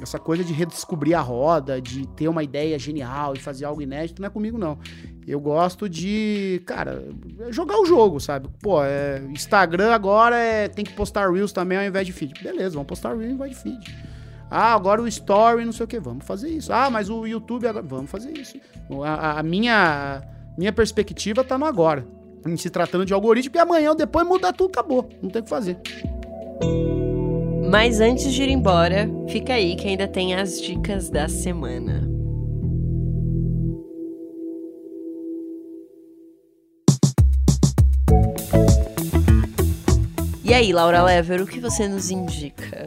Essa 0.00 0.18
coisa 0.18 0.42
de 0.42 0.54
redescobrir 0.54 1.14
a 1.14 1.20
roda, 1.20 1.78
de 1.78 2.08
ter 2.08 2.26
uma 2.26 2.42
ideia 2.42 2.78
genial 2.78 3.34
e 3.34 3.38
fazer 3.38 3.66
algo 3.66 3.82
inédito, 3.82 4.22
não 4.22 4.28
é 4.28 4.30
comigo, 4.30 4.56
não. 4.56 4.78
Eu 5.26 5.38
gosto 5.38 5.86
de, 5.86 6.62
cara, 6.64 7.04
jogar 7.50 7.78
o 7.78 7.84
jogo, 7.84 8.18
sabe? 8.18 8.48
Pô, 8.62 8.82
é, 8.82 9.22
Instagram 9.30 9.92
agora 9.92 10.36
é, 10.36 10.68
tem 10.68 10.82
que 10.82 10.94
postar 10.94 11.30
Reels 11.30 11.52
também 11.52 11.76
ao 11.76 11.84
invés 11.84 12.06
de 12.06 12.14
feed. 12.14 12.42
Beleza, 12.42 12.70
vamos 12.70 12.88
postar 12.88 13.10
Reels 13.10 13.26
ao 13.26 13.34
invés 13.34 13.50
de 13.50 13.62
feed. 13.62 14.09
Ah, 14.50 14.74
agora 14.74 15.00
o 15.00 15.06
Story, 15.06 15.64
não 15.64 15.72
sei 15.72 15.84
o 15.84 15.86
que, 15.86 16.00
vamos 16.00 16.24
fazer 16.24 16.48
isso. 16.48 16.72
Ah, 16.72 16.90
mas 16.90 17.08
o 17.08 17.24
YouTube 17.24 17.68
agora, 17.68 17.86
vamos 17.86 18.10
fazer 18.10 18.36
isso. 18.36 18.58
A, 19.04 19.38
a 19.38 19.42
minha, 19.44 20.22
minha 20.58 20.72
perspectiva 20.72 21.44
tá 21.44 21.56
no 21.56 21.64
agora. 21.64 22.04
Em 22.44 22.56
se 22.56 22.68
tratando 22.68 23.06
de 23.06 23.14
algoritmo, 23.14 23.54
e 23.54 23.58
amanhã 23.58 23.90
ou 23.90 23.96
depois 23.96 24.26
muda 24.26 24.52
tudo, 24.52 24.70
acabou. 24.70 25.08
Não 25.22 25.30
tem 25.30 25.40
o 25.40 25.44
que 25.44 25.50
fazer. 25.50 25.78
Mas 27.70 28.00
antes 28.00 28.32
de 28.32 28.42
ir 28.42 28.48
embora, 28.48 29.08
fica 29.28 29.52
aí 29.52 29.76
que 29.76 29.86
ainda 29.86 30.08
tem 30.08 30.34
as 30.34 30.60
dicas 30.60 31.08
da 31.08 31.28
semana. 31.28 32.10
E 40.42 40.52
aí, 40.52 40.72
Laura 40.72 41.00
Lever, 41.04 41.40
o 41.40 41.46
que 41.46 41.60
você 41.60 41.86
nos 41.86 42.10
indica? 42.10 42.84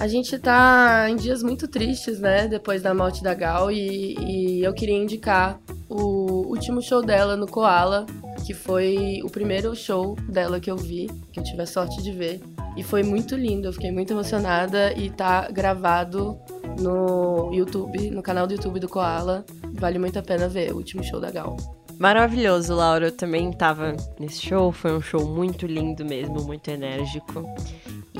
A 0.00 0.08
gente 0.08 0.38
tá 0.38 1.10
em 1.10 1.14
dias 1.14 1.42
muito 1.42 1.68
tristes, 1.68 2.18
né? 2.18 2.48
Depois 2.48 2.80
da 2.80 2.94
morte 2.94 3.22
da 3.22 3.34
Gal, 3.34 3.70
e, 3.70 4.16
e 4.18 4.64
eu 4.64 4.72
queria 4.72 4.96
indicar 4.96 5.60
o 5.90 6.48
último 6.48 6.80
show 6.80 7.02
dela 7.02 7.36
no 7.36 7.46
Koala, 7.46 8.06
que 8.46 8.54
foi 8.54 9.20
o 9.22 9.28
primeiro 9.28 9.76
show 9.76 10.16
dela 10.26 10.58
que 10.58 10.70
eu 10.70 10.76
vi, 10.78 11.06
que 11.30 11.38
eu 11.38 11.44
tive 11.44 11.60
a 11.60 11.66
sorte 11.66 12.02
de 12.02 12.12
ver. 12.12 12.40
E 12.78 12.82
foi 12.82 13.02
muito 13.02 13.36
lindo, 13.36 13.68
eu 13.68 13.74
fiquei 13.74 13.92
muito 13.92 14.14
emocionada 14.14 14.90
e 14.94 15.10
tá 15.10 15.50
gravado 15.50 16.38
no 16.80 17.52
YouTube, 17.52 18.10
no 18.10 18.22
canal 18.22 18.46
do 18.46 18.54
YouTube 18.54 18.80
do 18.80 18.88
Koala. 18.88 19.44
Vale 19.74 19.98
muito 19.98 20.18
a 20.18 20.22
pena 20.22 20.48
ver 20.48 20.72
o 20.72 20.76
último 20.76 21.04
show 21.04 21.20
da 21.20 21.30
Gal. 21.30 21.58
Maravilhoso, 21.98 22.74
Laura. 22.74 23.08
Eu 23.08 23.12
também 23.12 23.52
tava 23.52 23.94
nesse 24.18 24.40
show, 24.40 24.72
foi 24.72 24.96
um 24.96 25.02
show 25.02 25.28
muito 25.28 25.66
lindo 25.66 26.06
mesmo, 26.06 26.42
muito 26.42 26.70
enérgico. 26.70 27.44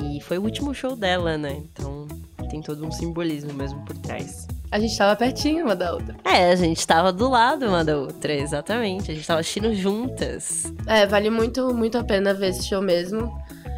E 0.03 0.21
foi 0.21 0.37
o 0.37 0.43
último 0.43 0.73
show 0.73 0.95
dela, 0.95 1.37
né? 1.37 1.61
Então 1.71 2.07
tem 2.49 2.61
todo 2.61 2.85
um 2.85 2.91
simbolismo 2.91 3.53
mesmo 3.53 3.83
por 3.85 3.97
trás. 3.97 4.47
A 4.71 4.79
gente 4.79 4.97
tava 4.97 5.15
pertinho 5.15 5.65
uma 5.65 5.75
da 5.75 5.93
outra. 5.93 6.15
É, 6.23 6.51
a 6.51 6.55
gente 6.55 6.85
tava 6.87 7.11
do 7.11 7.29
lado 7.29 7.67
uma 7.67 7.83
da 7.83 7.97
outra, 7.97 8.33
exatamente. 8.33 9.11
A 9.11 9.13
gente 9.13 9.27
tava 9.27 9.41
assistindo 9.41 9.73
juntas. 9.75 10.71
É, 10.87 11.05
vale 11.05 11.29
muito, 11.29 11.73
muito 11.73 11.97
a 11.97 12.03
pena 12.03 12.33
ver 12.33 12.49
esse 12.49 12.63
show 12.67 12.81
mesmo. 12.81 13.31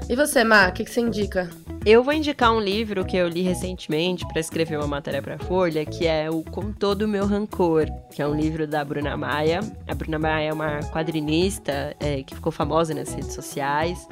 E 0.08 0.16
você, 0.16 0.44
Má, 0.44 0.68
o 0.68 0.72
que, 0.72 0.84
que 0.84 0.92
você 0.92 1.02
indica? 1.02 1.50
Eu 1.86 2.04
vou 2.04 2.14
indicar 2.14 2.54
um 2.54 2.60
livro 2.60 3.04
que 3.04 3.18
eu 3.18 3.28
li 3.28 3.42
recentemente 3.42 4.26
para 4.28 4.40
escrever 4.40 4.78
uma 4.78 4.88
matéria 4.88 5.22
para 5.22 5.38
Folha, 5.38 5.86
que 5.86 6.06
é 6.06 6.30
o 6.30 6.44
Com 6.44 6.72
Todo 6.72 7.04
o 7.04 7.08
Meu 7.08 7.26
Rancor, 7.26 7.88
que 8.12 8.22
é 8.22 8.28
um 8.28 8.36
livro 8.36 8.68
da 8.68 8.86
Bruna 8.86 9.18
Maia. 9.18 9.62
A 9.88 9.96
Bruna 9.96 10.20
Maia 10.20 10.50
é 10.50 10.54
uma 10.54 10.80
quadrinista 10.92 11.96
é, 12.00 12.22
que 12.22 12.36
ficou 12.36 12.52
famosa 12.52 12.94
nas 12.94 13.14
redes 13.14 13.34
sociais. 13.34 14.08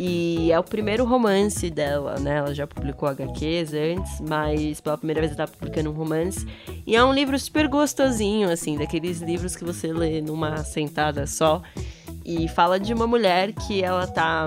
E 0.00 0.52
é 0.52 0.58
o 0.58 0.62
primeiro 0.62 1.04
romance 1.04 1.68
dela, 1.68 2.20
né? 2.20 2.36
Ela 2.36 2.54
já 2.54 2.68
publicou 2.68 3.08
HQs 3.08 3.74
antes, 3.74 4.20
mas 4.20 4.80
pela 4.80 4.96
primeira 4.96 5.20
vez 5.20 5.32
ela 5.32 5.44
tá 5.44 5.52
publicando 5.52 5.90
um 5.90 5.92
romance. 5.92 6.46
E 6.86 6.94
é 6.94 7.02
um 7.04 7.12
livro 7.12 7.36
super 7.36 7.66
gostosinho, 7.66 8.48
assim, 8.48 8.78
daqueles 8.78 9.20
livros 9.20 9.56
que 9.56 9.64
você 9.64 9.92
lê 9.92 10.20
numa 10.20 10.58
sentada 10.58 11.26
só. 11.26 11.60
E 12.24 12.46
fala 12.46 12.78
de 12.78 12.94
uma 12.94 13.08
mulher 13.08 13.52
que 13.52 13.82
ela 13.82 14.06
tá 14.06 14.46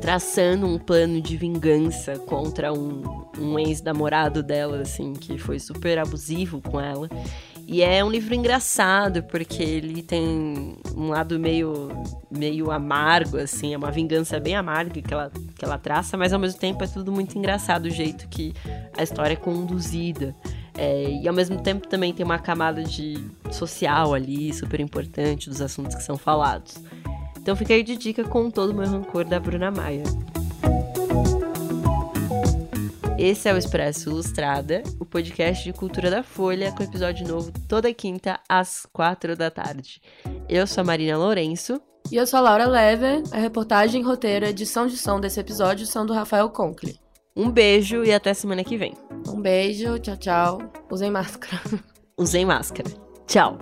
traçando 0.00 0.66
um 0.66 0.80
plano 0.80 1.20
de 1.20 1.36
vingança 1.36 2.18
contra 2.18 2.72
um, 2.72 3.02
um 3.38 3.56
ex-namorado 3.60 4.42
dela, 4.42 4.80
assim, 4.80 5.12
que 5.12 5.38
foi 5.38 5.60
super 5.60 5.96
abusivo 5.96 6.60
com 6.60 6.80
ela. 6.80 7.08
E 7.68 7.82
é 7.82 8.04
um 8.04 8.08
livro 8.08 8.32
engraçado, 8.32 9.24
porque 9.24 9.60
ele 9.60 10.00
tem 10.00 10.76
um 10.96 11.08
lado 11.08 11.36
meio, 11.36 11.88
meio 12.30 12.70
amargo, 12.70 13.38
assim, 13.38 13.74
é 13.74 13.76
uma 13.76 13.90
vingança 13.90 14.38
bem 14.38 14.54
amarga 14.54 15.02
que 15.02 15.12
ela, 15.12 15.32
que 15.58 15.64
ela 15.64 15.76
traça, 15.76 16.16
mas 16.16 16.32
ao 16.32 16.38
mesmo 16.38 16.60
tempo 16.60 16.84
é 16.84 16.86
tudo 16.86 17.10
muito 17.10 17.36
engraçado 17.36 17.86
o 17.86 17.90
jeito 17.90 18.28
que 18.28 18.54
a 18.96 19.02
história 19.02 19.32
é 19.32 19.36
conduzida. 19.36 20.34
É, 20.78 21.10
e 21.22 21.26
ao 21.26 21.34
mesmo 21.34 21.60
tempo 21.60 21.88
também 21.88 22.12
tem 22.12 22.24
uma 22.24 22.38
camada 22.38 22.84
de 22.84 23.18
social 23.50 24.14
ali, 24.14 24.52
super 24.52 24.78
importante, 24.78 25.48
dos 25.48 25.60
assuntos 25.60 25.96
que 25.96 26.04
são 26.04 26.16
falados. 26.16 26.76
Então 27.36 27.56
fica 27.56 27.74
aí 27.74 27.82
de 27.82 27.96
dica 27.96 28.22
com 28.22 28.48
todo 28.48 28.70
o 28.70 28.74
meu 28.74 28.88
rancor 28.88 29.24
da 29.24 29.40
Bruna 29.40 29.72
Maia. 29.72 30.04
Esse 33.18 33.48
é 33.48 33.54
o 33.54 33.56
Expresso 33.56 34.10
Ilustrada, 34.10 34.82
o 35.00 35.04
podcast 35.06 35.64
de 35.64 35.72
cultura 35.72 36.10
da 36.10 36.22
Folha, 36.22 36.70
com 36.72 36.82
episódio 36.82 37.26
novo 37.26 37.50
toda 37.66 37.92
quinta 37.94 38.38
às 38.46 38.86
quatro 38.92 39.34
da 39.34 39.50
tarde. 39.50 40.02
Eu 40.46 40.66
sou 40.66 40.82
a 40.82 40.84
Marina 40.84 41.16
Lourenço. 41.16 41.80
E 42.12 42.16
eu 42.16 42.26
sou 42.26 42.38
a 42.38 42.42
Laura 42.42 42.66
Lever. 42.66 43.22
A 43.32 43.38
reportagem, 43.38 44.02
roteiro 44.02 44.44
e 44.44 44.50
edição 44.50 44.86
de 44.86 44.98
som 44.98 45.18
desse 45.18 45.40
episódio 45.40 45.86
são 45.86 46.04
do 46.04 46.12
Rafael 46.12 46.50
Conkle. 46.50 47.00
Um 47.34 47.50
beijo 47.50 48.04
e 48.04 48.12
até 48.12 48.34
semana 48.34 48.62
que 48.62 48.76
vem. 48.76 48.94
Um 49.26 49.40
beijo, 49.40 49.98
tchau, 49.98 50.16
tchau. 50.18 50.58
Usem 50.90 51.10
máscara. 51.10 51.62
Usem 52.18 52.44
máscara. 52.44 52.90
Tchau. 53.26 53.56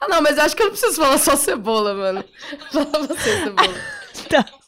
Ah, 0.00 0.08
não, 0.08 0.22
mas 0.22 0.38
eu 0.38 0.44
acho 0.44 0.56
que 0.56 0.62
eu 0.62 0.66
não 0.66 0.72
preciso 0.72 0.96
falar 0.96 1.18
só 1.18 1.36
cebola, 1.36 1.92
mano. 1.92 2.24
Fala 2.72 3.06
você, 3.06 3.44
cebola. 3.44 3.74
tá. 4.30 4.61